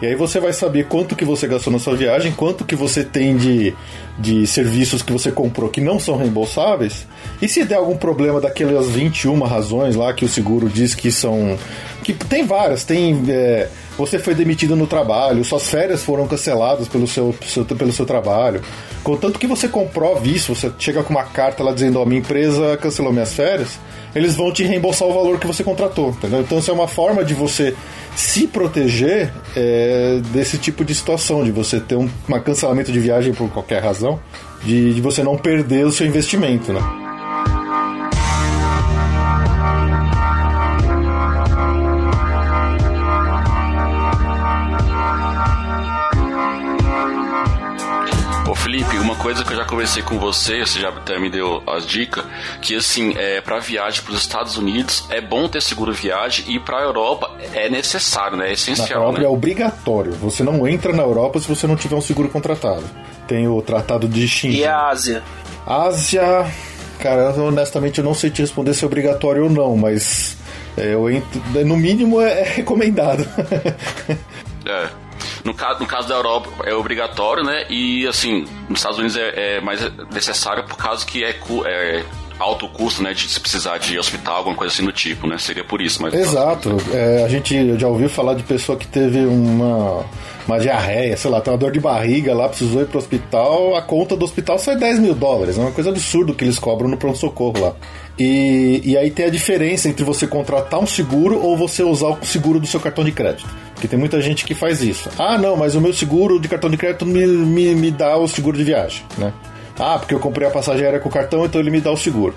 [0.01, 3.03] e aí você vai saber quanto que você gastou na sua viagem, quanto que você
[3.03, 3.75] tem de,
[4.19, 7.07] de serviços que você comprou que não são reembolsáveis.
[7.41, 11.57] E se der algum problema daquelas 21 razões lá que o seguro diz que são.
[12.13, 13.25] Que tem várias, tem.
[13.29, 18.07] É, você foi demitido no trabalho, suas férias foram canceladas pelo seu, seu, pelo seu
[18.07, 18.61] trabalho.
[19.03, 22.21] Contanto que você comprove isso, você chega com uma carta lá dizendo: Ó, oh, minha
[22.21, 23.81] empresa cancelou minhas férias,
[24.15, 26.41] eles vão te reembolsar o valor que você contratou, entendeu?
[26.41, 27.75] Então, isso é uma forma de você
[28.15, 32.09] se proteger é, desse tipo de situação, de você ter um
[32.45, 34.21] cancelamento de viagem por qualquer razão,
[34.63, 37.06] de, de você não perder o seu investimento, né?
[49.17, 52.25] Coisa que eu já conversei com você, você já até me deu as dicas,
[52.61, 56.59] que assim, é, para viagem para os Estados Unidos é bom ter seguro viagem e
[56.59, 58.51] para a Europa é necessário, né?
[58.51, 58.89] É essencial.
[58.89, 59.25] Na Europa né?
[59.25, 60.13] é obrigatório.
[60.13, 62.85] Você não entra na Europa se você não tiver um seguro contratado.
[63.27, 64.61] Tem o Tratado de Schengen.
[64.61, 65.23] E a Ásia?
[65.67, 66.47] Ásia,
[67.01, 70.37] cara, honestamente eu não sei te responder se é obrigatório ou não, mas
[70.77, 73.27] É, eu entro, no mínimo é, é recomendado.
[74.69, 75.06] É.
[75.47, 77.67] No caso, no caso da Europa é obrigatório, né?
[77.71, 79.81] E assim, nos Estados Unidos é, é mais
[80.13, 81.31] necessário por causa que é,
[81.65, 82.05] é
[82.37, 83.15] alto custo, né?
[83.15, 85.39] De se precisar de hospital, alguma coisa assim do tipo, né?
[85.39, 86.13] Seria por isso, mas.
[86.15, 86.77] Exato.
[86.93, 90.05] É, a gente já ouviu falar de pessoa que teve uma,
[90.49, 93.83] uma diarreia, sei lá, tem uma dor de barriga lá, precisou ir pro hospital, a
[93.83, 95.57] conta do hospital sai 10 mil dólares.
[95.57, 97.77] É uma coisa absurda que eles cobram no pronto-socorro lá.
[98.19, 102.25] E, e aí tem a diferença entre você contratar um seguro ou você usar o
[102.25, 103.49] seguro do seu cartão de crédito.
[103.77, 105.11] Porque tem muita gente que faz isso.
[105.19, 108.27] Ah, não, mas o meu seguro de cartão de crédito me, me, me dá o
[108.27, 109.35] seguro de viagem, né?
[109.79, 111.97] Ah, porque eu comprei a passagem aérea com o cartão, então ele me dá o
[111.97, 112.35] seguro.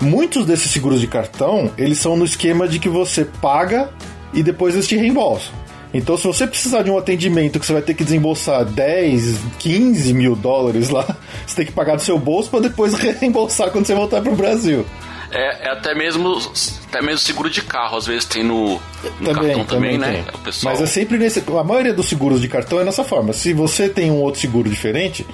[0.00, 3.90] Muitos desses seguros de cartão, eles são no esquema de que você paga
[4.34, 5.54] e depois eles te reembolsam.
[5.94, 10.12] Então, se você precisar de um atendimento que você vai ter que desembolsar 10, 15
[10.12, 13.94] mil dólares lá, você tem que pagar do seu bolso para depois reembolsar quando você
[13.94, 14.84] voltar pro Brasil.
[15.30, 16.40] É, é até mesmo
[16.88, 18.80] até mesmo seguro de carro, às vezes tem no,
[19.20, 20.24] no cartão também, né?
[20.24, 20.40] tem.
[20.42, 20.72] Pessoal...
[20.72, 21.42] Mas é sempre nesse.
[21.46, 23.32] A maioria dos seguros de cartão é dessa forma.
[23.32, 25.26] Se você tem um outro seguro diferente,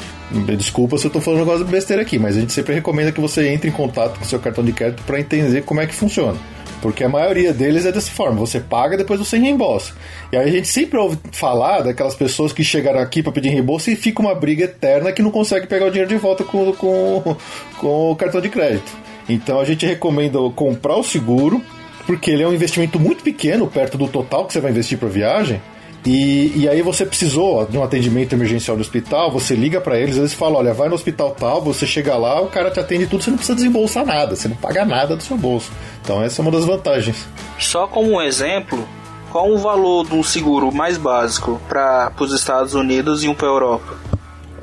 [0.57, 3.21] desculpa se eu tô falando um negócio besteira aqui, mas a gente sempre recomenda que
[3.21, 5.95] você entre em contato com o seu cartão de crédito para entender como é que
[5.95, 6.39] funciona.
[6.83, 9.95] Porque a maioria deles é dessa forma, você paga depois você reembolsa.
[10.33, 13.89] E aí a gente sempre ouve falar daquelas pessoas que chegaram aqui para pedir reembolso
[13.89, 17.37] e fica uma briga eterna que não consegue pegar o dinheiro de volta com, com,
[17.79, 18.91] com o cartão de crédito.
[19.29, 21.63] Então a gente recomenda comprar o seguro,
[22.07, 25.09] porque ele é um investimento muito pequeno perto do total que você vai investir para
[25.09, 25.61] viagem.
[26.05, 30.17] E, e aí você precisou de um atendimento emergencial no hospital, você liga para eles,
[30.17, 33.23] eles falam, olha, vai no hospital tal, você chega lá, o cara te atende tudo,
[33.23, 35.71] você não precisa desembolsar nada, você não paga nada do seu bolso.
[36.03, 37.25] Então essa é uma das vantagens.
[37.57, 38.85] Só como um exemplo,
[39.31, 43.47] qual o valor de um seguro mais básico para os Estados Unidos e um para
[43.47, 43.97] Europa?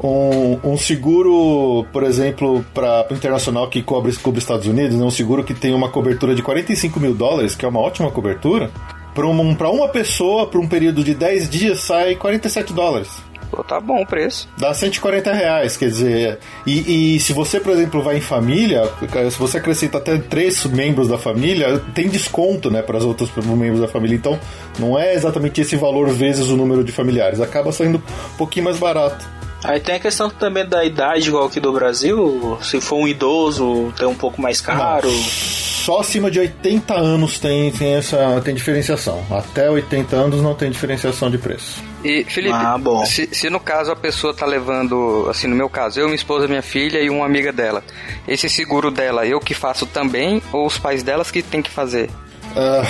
[0.02, 5.12] Um, um seguro, por exemplo, para o internacional que cobre, cobre Estados Unidos, né, um
[5.12, 8.72] seguro que tem uma cobertura de 45 mil dólares, que é uma ótima cobertura,
[9.14, 13.10] para um, pra uma pessoa, por um período de 10 dias, sai 47 dólares.
[13.52, 14.48] Pô, tá bom o preço.
[14.58, 16.40] Dá 140 reais, quer dizer.
[16.68, 18.84] E, e se você, por exemplo, vai em família,
[19.32, 23.82] se você acrescenta até três membros da família, tem desconto, né, para os outros membros
[23.82, 24.16] da família.
[24.16, 24.40] Então,
[24.78, 27.42] não é exatamente esse valor vezes o número de familiares.
[27.42, 29.28] Acaba saindo um pouquinho mais barato.
[29.64, 32.58] Aí tem a questão também da idade, igual aqui do Brasil.
[32.62, 35.10] Se for um idoso, tem um pouco mais caro.
[35.12, 39.26] Só acima de 80 anos tem, tem essa tem diferenciação.
[39.30, 41.84] Até 80 anos não tem diferenciação de preço.
[42.04, 43.06] E, Felipe, Ah, bom.
[43.06, 46.48] Se, se no caso a pessoa tá levando, assim, no meu caso, eu, minha esposa,
[46.48, 47.84] minha filha e uma amiga dela,
[48.28, 52.10] esse seguro dela, eu que faço também, ou os pais delas que tem que fazer?
[52.56, 52.84] Ah,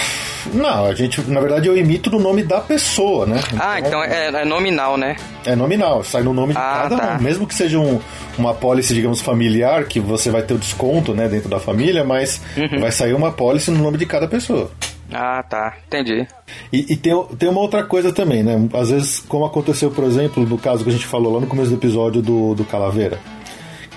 [0.54, 3.40] não, a gente, na verdade, eu imito no nome da pessoa, né?
[3.60, 5.16] Ah, então é, é nominal, né?
[5.46, 7.18] É nominal, sai no nome de Ah, cada tá.
[7.20, 7.24] um.
[7.24, 8.00] Mesmo que seja um,
[8.38, 12.42] uma pólice, digamos, familiar, que você vai ter o desconto, né, dentro da família, mas
[12.58, 12.80] Uhum.
[12.80, 14.72] vai sair uma pólice no nome de cada pessoa.
[15.12, 16.28] Ah, tá, entendi.
[16.72, 18.70] E, e tem, tem uma outra coisa também, né?
[18.74, 21.70] Às vezes, como aconteceu, por exemplo, no caso que a gente falou lá no começo
[21.72, 23.18] do episódio do, do Calaveira,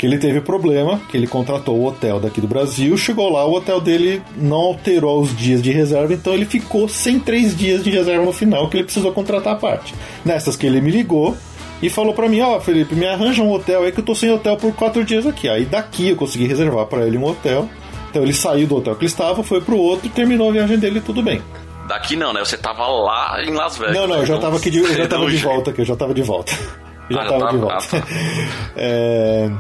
[0.03, 3.53] que ele teve problema, que ele contratou o hotel daqui do Brasil, chegou lá, o
[3.55, 7.91] hotel dele não alterou os dias de reserva, então ele ficou sem três dias de
[7.91, 9.95] reserva no final, que ele precisou contratar a parte.
[10.25, 11.37] Nessas que ele me ligou
[11.81, 14.29] e falou pra mim, ó, Felipe, me arranja um hotel aí que eu tô sem
[14.33, 15.49] hotel por quatro dias aqui.
[15.49, 17.69] Aí daqui eu consegui reservar pra ele um hotel.
[18.11, 20.99] Então ele saiu do hotel que ele estava, foi pro outro, terminou a viagem dele
[20.99, 21.41] e tudo bem.
[21.87, 22.41] Daqui não, né?
[22.45, 23.95] Você tava lá em Las Vegas.
[23.95, 25.95] Não, não, eu já tava aqui de, eu já tava de volta aqui, eu já
[25.95, 26.53] tava de volta.
[27.11, 27.59] Já Ah, já tava de tava?
[27.59, 27.77] volta.
[27.97, 28.07] Ah, tá.
[28.77, 29.51] É,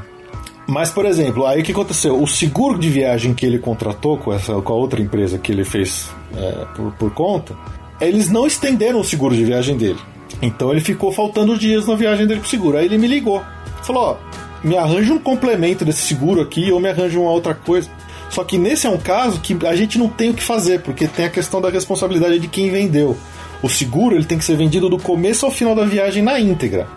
[0.66, 2.20] Mas, por exemplo, aí o que aconteceu?
[2.20, 5.64] O seguro de viagem que ele contratou com, essa, com a outra empresa que ele
[5.64, 7.54] fez é, por, por conta,
[8.00, 9.98] eles não estenderam o seguro de viagem dele.
[10.40, 12.78] Então ele ficou faltando dias na viagem dele pro seguro.
[12.78, 13.42] Aí ele me ligou.
[13.82, 17.90] Falou, ó, me arranja um complemento desse seguro aqui ou me arranja uma outra coisa.
[18.30, 21.06] Só que nesse é um caso que a gente não tem o que fazer, porque
[21.06, 23.16] tem a questão da responsabilidade de quem vendeu.
[23.62, 26.88] O seguro ele tem que ser vendido do começo ao final da viagem na íntegra.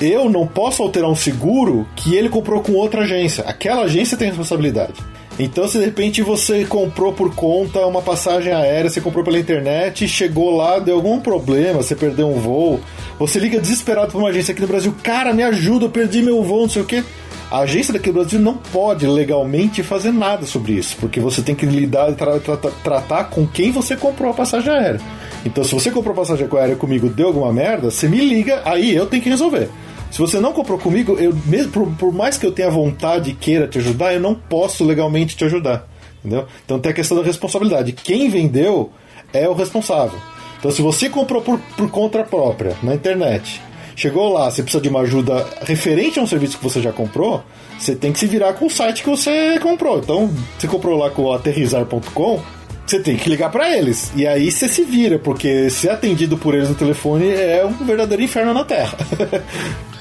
[0.00, 3.44] Eu não posso alterar um seguro que ele comprou com outra agência.
[3.44, 4.94] Aquela agência tem responsabilidade.
[5.38, 10.06] Então, se de repente você comprou por conta uma passagem aérea, você comprou pela internet,
[10.06, 12.78] chegou lá, deu algum problema, você perdeu um voo,
[13.18, 16.40] você liga desesperado para uma agência aqui no Brasil, cara, me ajuda, eu perdi meu
[16.42, 17.02] voo, não sei o quê.
[17.50, 21.54] A agência daqui do Brasil não pode legalmente fazer nada sobre isso, porque você tem
[21.54, 25.00] que lidar e tra- tra- tra- tratar com quem você comprou a passagem aérea.
[25.44, 29.06] Então, se você comprou passagem aérea comigo deu alguma merda, você me liga, aí eu
[29.06, 29.68] tenho que resolver.
[30.14, 33.34] Se você não comprou comigo, eu mesmo por, por mais que eu tenha vontade e
[33.34, 35.88] queira te ajudar, eu não posso legalmente te ajudar.
[36.20, 36.46] Entendeu?
[36.64, 37.90] Então tem a questão da responsabilidade.
[37.90, 38.92] Quem vendeu
[39.32, 40.16] é o responsável.
[40.56, 43.60] Então se você comprou por, por conta própria na internet,
[43.96, 47.42] chegou lá, você precisa de uma ajuda referente a um serviço que você já comprou,
[47.76, 49.98] você tem que se virar com o site que você comprou.
[49.98, 52.40] Então, você comprou lá com o aterrizar.com,
[52.86, 54.12] você tem que ligar pra eles.
[54.14, 58.22] E aí você se vira, porque ser atendido por eles no telefone é um verdadeiro
[58.22, 58.96] inferno na Terra.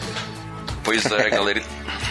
[0.84, 1.62] Pois é, galera.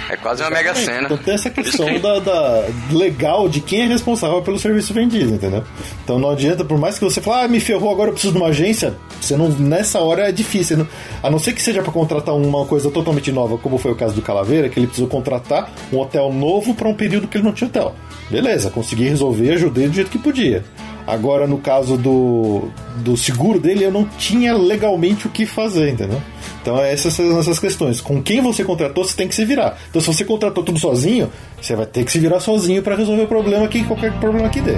[0.09, 1.03] É quase uma mega cena.
[1.05, 5.62] Então tem essa questão da, da- legal de quem é responsável pelo serviço vendido, entendeu?
[6.05, 8.39] Então não adianta, por mais que você fale, ah, me ferrou, agora eu preciso de
[8.39, 10.79] uma agência, você não, nessa hora é difícil.
[10.79, 10.89] não-
[11.23, 14.14] a não ser que seja para contratar uma coisa totalmente nova, como foi o caso
[14.14, 17.53] do Calaveira, que ele precisou contratar um hotel novo para um período que ele não
[17.53, 17.95] tinha hotel.
[18.31, 20.64] Beleza, consegui resolver, ajudei do jeito que podia.
[21.07, 26.20] Agora, no caso do, do seguro dele, eu não tinha legalmente o que fazer, entendeu?
[26.61, 28.00] Então, essas são essas questões.
[28.00, 29.76] Com quem você contratou, você tem que se virar.
[29.90, 31.30] Então, se você contratou tudo sozinho,
[31.61, 34.61] você vai ter que se virar sozinho para resolver o problema que qualquer problema que
[34.61, 34.76] dê.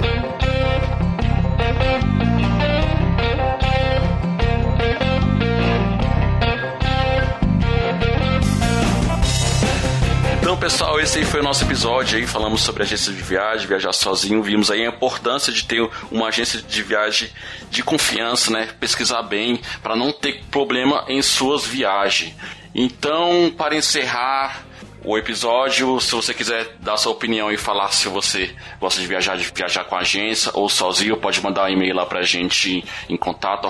[10.65, 12.25] Pessoal, esse aí foi o nosso episódio aí.
[12.25, 14.41] Falamos sobre agência de viagem, viajar sozinho.
[14.41, 17.29] Vimos aí a importância de ter uma agência de viagem
[17.69, 18.69] de confiança, né?
[18.79, 22.33] Pesquisar bem para não ter problema em suas viagens.
[22.73, 24.65] Então, para encerrar
[25.05, 29.37] o episódio, se você quiser dar sua opinião e falar se você gosta de viajar,
[29.37, 33.15] de viajar com a agência ou sozinho, pode mandar um e-mail lá pra gente em
[33.17, 33.65] contato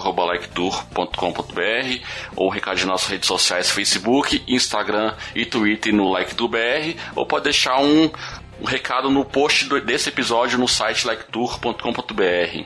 [2.36, 7.80] ou recado de nossas redes sociais Facebook, Instagram e Twitter no LikeTourBR ou pode deixar
[7.82, 8.10] um,
[8.62, 12.64] um recado no post do- desse episódio no site liketour.com.br.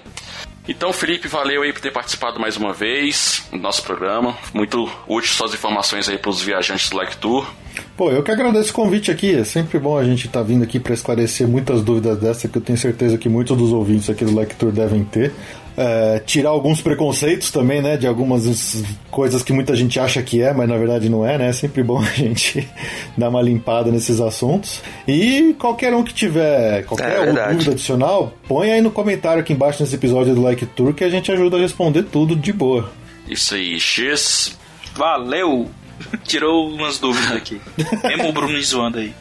[0.68, 4.38] Então, Felipe, valeu aí por ter participado mais uma vez do nosso programa.
[4.54, 7.48] Muito útil suas informações aí para os viajantes do Like Tour.
[7.98, 9.36] Pô, eu que agradeço o convite aqui.
[9.36, 12.62] É sempre bom a gente estar vindo aqui para esclarecer muitas dúvidas dessa que eu
[12.62, 15.34] tenho certeza que muitos dos ouvintes aqui do Lecture devem ter.
[15.82, 17.96] É, tirar alguns preconceitos também, né?
[17.96, 21.48] De algumas coisas que muita gente acha que é, mas na verdade não é, né?
[21.48, 22.68] É sempre bom a gente
[23.18, 24.82] dar uma limpada nesses assuntos.
[25.08, 29.82] E qualquer um que tiver qualquer É dúvida adicional, põe aí no comentário aqui embaixo
[29.82, 32.92] nesse episódio do Like Tour que a gente ajuda a responder tudo de boa.
[33.26, 34.58] Isso aí, X.
[34.96, 35.70] Valeu!
[36.26, 37.62] Tirou umas dúvidas aqui.
[38.04, 39.14] Mesmo o Bruno zoando aí.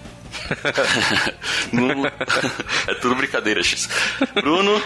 [1.73, 3.89] Não- é tudo brincadeira, X.
[4.35, 4.81] Bruno,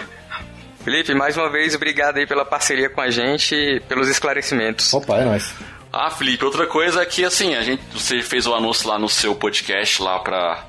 [0.83, 4.93] Felipe, mais uma vez, obrigado aí pela parceria com a gente e pelos esclarecimentos.
[4.93, 5.53] Opa, é nóis.
[5.91, 9.07] Ah, Felipe, outra coisa é que assim, a gente, você fez o anúncio lá no
[9.07, 10.65] seu podcast lá pra.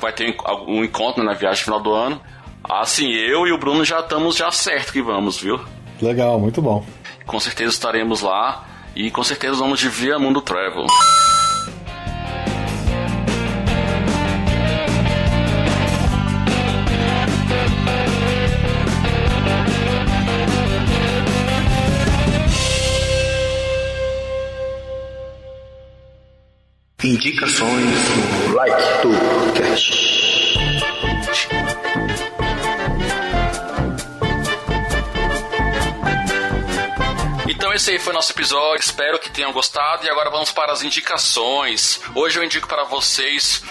[0.00, 2.20] Vai ter um, um encontro na viagem final do ano.
[2.64, 5.60] Assim, eu e o Bruno já estamos já certo que vamos, viu?
[6.00, 6.84] Legal, muito bom.
[7.26, 8.66] Com certeza estaremos lá
[8.96, 10.86] e com certeza vamos de Via Mundo Travel.
[27.02, 27.96] Indicações
[28.46, 29.90] do Like Tourcast.
[31.50, 31.79] Então
[37.80, 41.98] esse aí foi nosso episódio, espero que tenham gostado e agora vamos para as indicações.
[42.14, 43.62] Hoje eu indico para vocês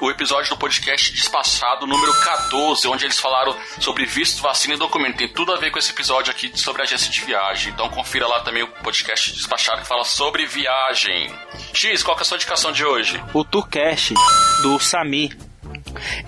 [0.00, 4.76] o o episódio do podcast Despachado número 14, onde eles falaram sobre visto, vacina e
[4.76, 5.18] documento.
[5.18, 7.72] Tem tudo a ver com esse episódio aqui sobre agência de viagem.
[7.72, 11.32] Então confira lá também o podcast Despachado que fala sobre viagem.
[11.72, 13.22] X, qual é a sua indicação de hoje?
[13.32, 14.14] O Tourcast
[14.62, 15.53] do Samir.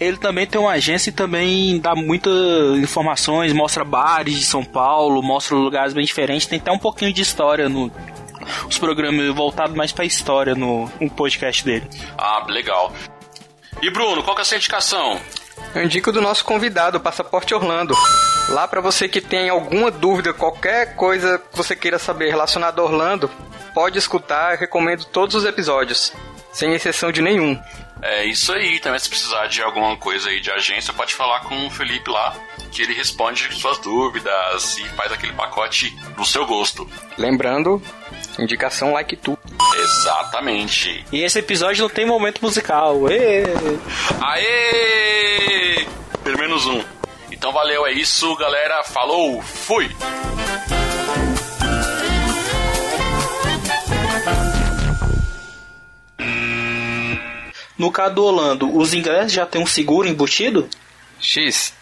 [0.00, 2.32] Ele também tem uma agência e também dá muitas
[2.78, 7.22] informações, mostra bares de São Paulo, mostra lugares bem diferentes, tem até um pouquinho de
[7.22, 7.90] história no
[8.68, 11.88] os programas voltados mais pra história no, no podcast dele.
[12.16, 12.92] Ah, legal.
[13.82, 15.20] E Bruno, qual que é a sua indicação?
[15.74, 17.94] Eu indico do nosso convidado, o Passaporte Orlando.
[18.48, 22.84] Lá para você que tem alguma dúvida, qualquer coisa que você queira saber relacionada a
[22.84, 23.30] Orlando,
[23.74, 26.12] pode escutar, eu recomendo todos os episódios,
[26.56, 27.60] sem exceção de nenhum.
[28.00, 31.66] É isso aí, também se precisar de alguma coisa aí de agência, pode falar com
[31.66, 32.34] o Felipe lá,
[32.72, 36.88] que ele responde suas dúvidas e faz aquele pacote do seu gosto.
[37.18, 37.82] Lembrando,
[38.38, 39.38] indicação like tu.
[39.74, 41.04] Exatamente.
[41.12, 43.06] E esse episódio não tem momento musical.
[43.10, 43.44] Ê!
[44.22, 45.86] Aê!
[46.24, 46.82] Pelo menos um.
[47.30, 48.82] Então valeu, é isso, galera.
[48.82, 49.90] Falou, fui!
[57.78, 60.68] No caso do Orlando, os ingressos já tem um seguro embutido?
[61.20, 61.74] X.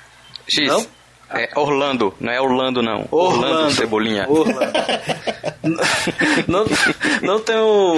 [0.49, 0.69] X.
[0.69, 0.87] Não?
[1.31, 3.09] É Orlando, não é Orlando não.
[3.11, 4.27] Orlando, Cebolinha.
[4.29, 4.73] Orlando.
[6.47, 6.65] não,
[7.23, 7.97] não tem o.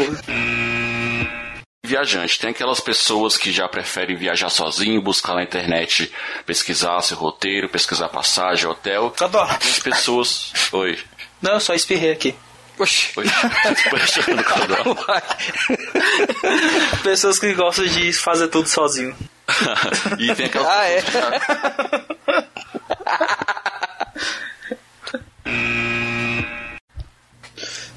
[1.84, 6.12] Viajante, tem aquelas pessoas que já preferem viajar sozinho, buscar na internet,
[6.44, 9.14] pesquisar seu roteiro, pesquisar passagem, hotel.
[9.20, 9.58] Adoro.
[9.58, 10.52] Tem as pessoas.
[10.72, 10.98] Oi.
[11.40, 12.34] Não, eu só espirrei aqui.
[12.78, 13.12] Oxi.
[13.18, 14.20] Oxi.
[17.02, 19.16] Pessoas que gostam de fazer tudo sozinho.
[20.18, 20.80] e tem aquela.
[20.80, 21.02] Ah, é?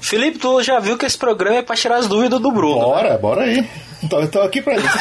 [0.00, 2.80] Felipe, tu já viu que esse programa é pra tirar as dúvidas do Bruno.
[2.80, 3.18] Bora, né?
[3.18, 3.68] bora aí.
[4.02, 4.88] Então, eu tô aqui pra isso.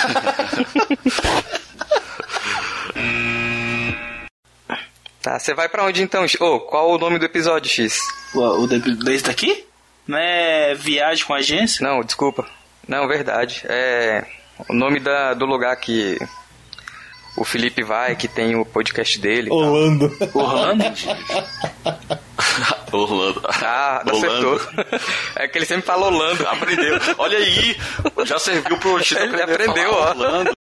[5.21, 6.39] tá, você vai pra onde então, X?
[6.39, 8.01] Oh, qual o nome do episódio, X?
[8.35, 9.65] O, o de, daqui?
[10.09, 11.87] Não é viagem com agência?
[11.87, 12.43] Não, desculpa.
[12.87, 13.61] Não, verdade.
[13.65, 14.25] É
[14.67, 16.17] o nome da, do lugar que
[17.37, 19.51] o Felipe vai, que tem o podcast dele.
[19.51, 20.11] Orlando.
[20.33, 20.81] Orlando?
[22.91, 23.41] Orlando.
[23.63, 24.25] Ah, Orlando.
[24.25, 24.59] acertou.
[25.35, 26.47] É que ele sempre fala Orlando.
[26.47, 26.97] Aprendeu.
[27.19, 27.77] Olha aí,
[28.25, 30.09] já serviu pro Tito Ele aprendeu, ó.
[30.09, 30.58] Orlando.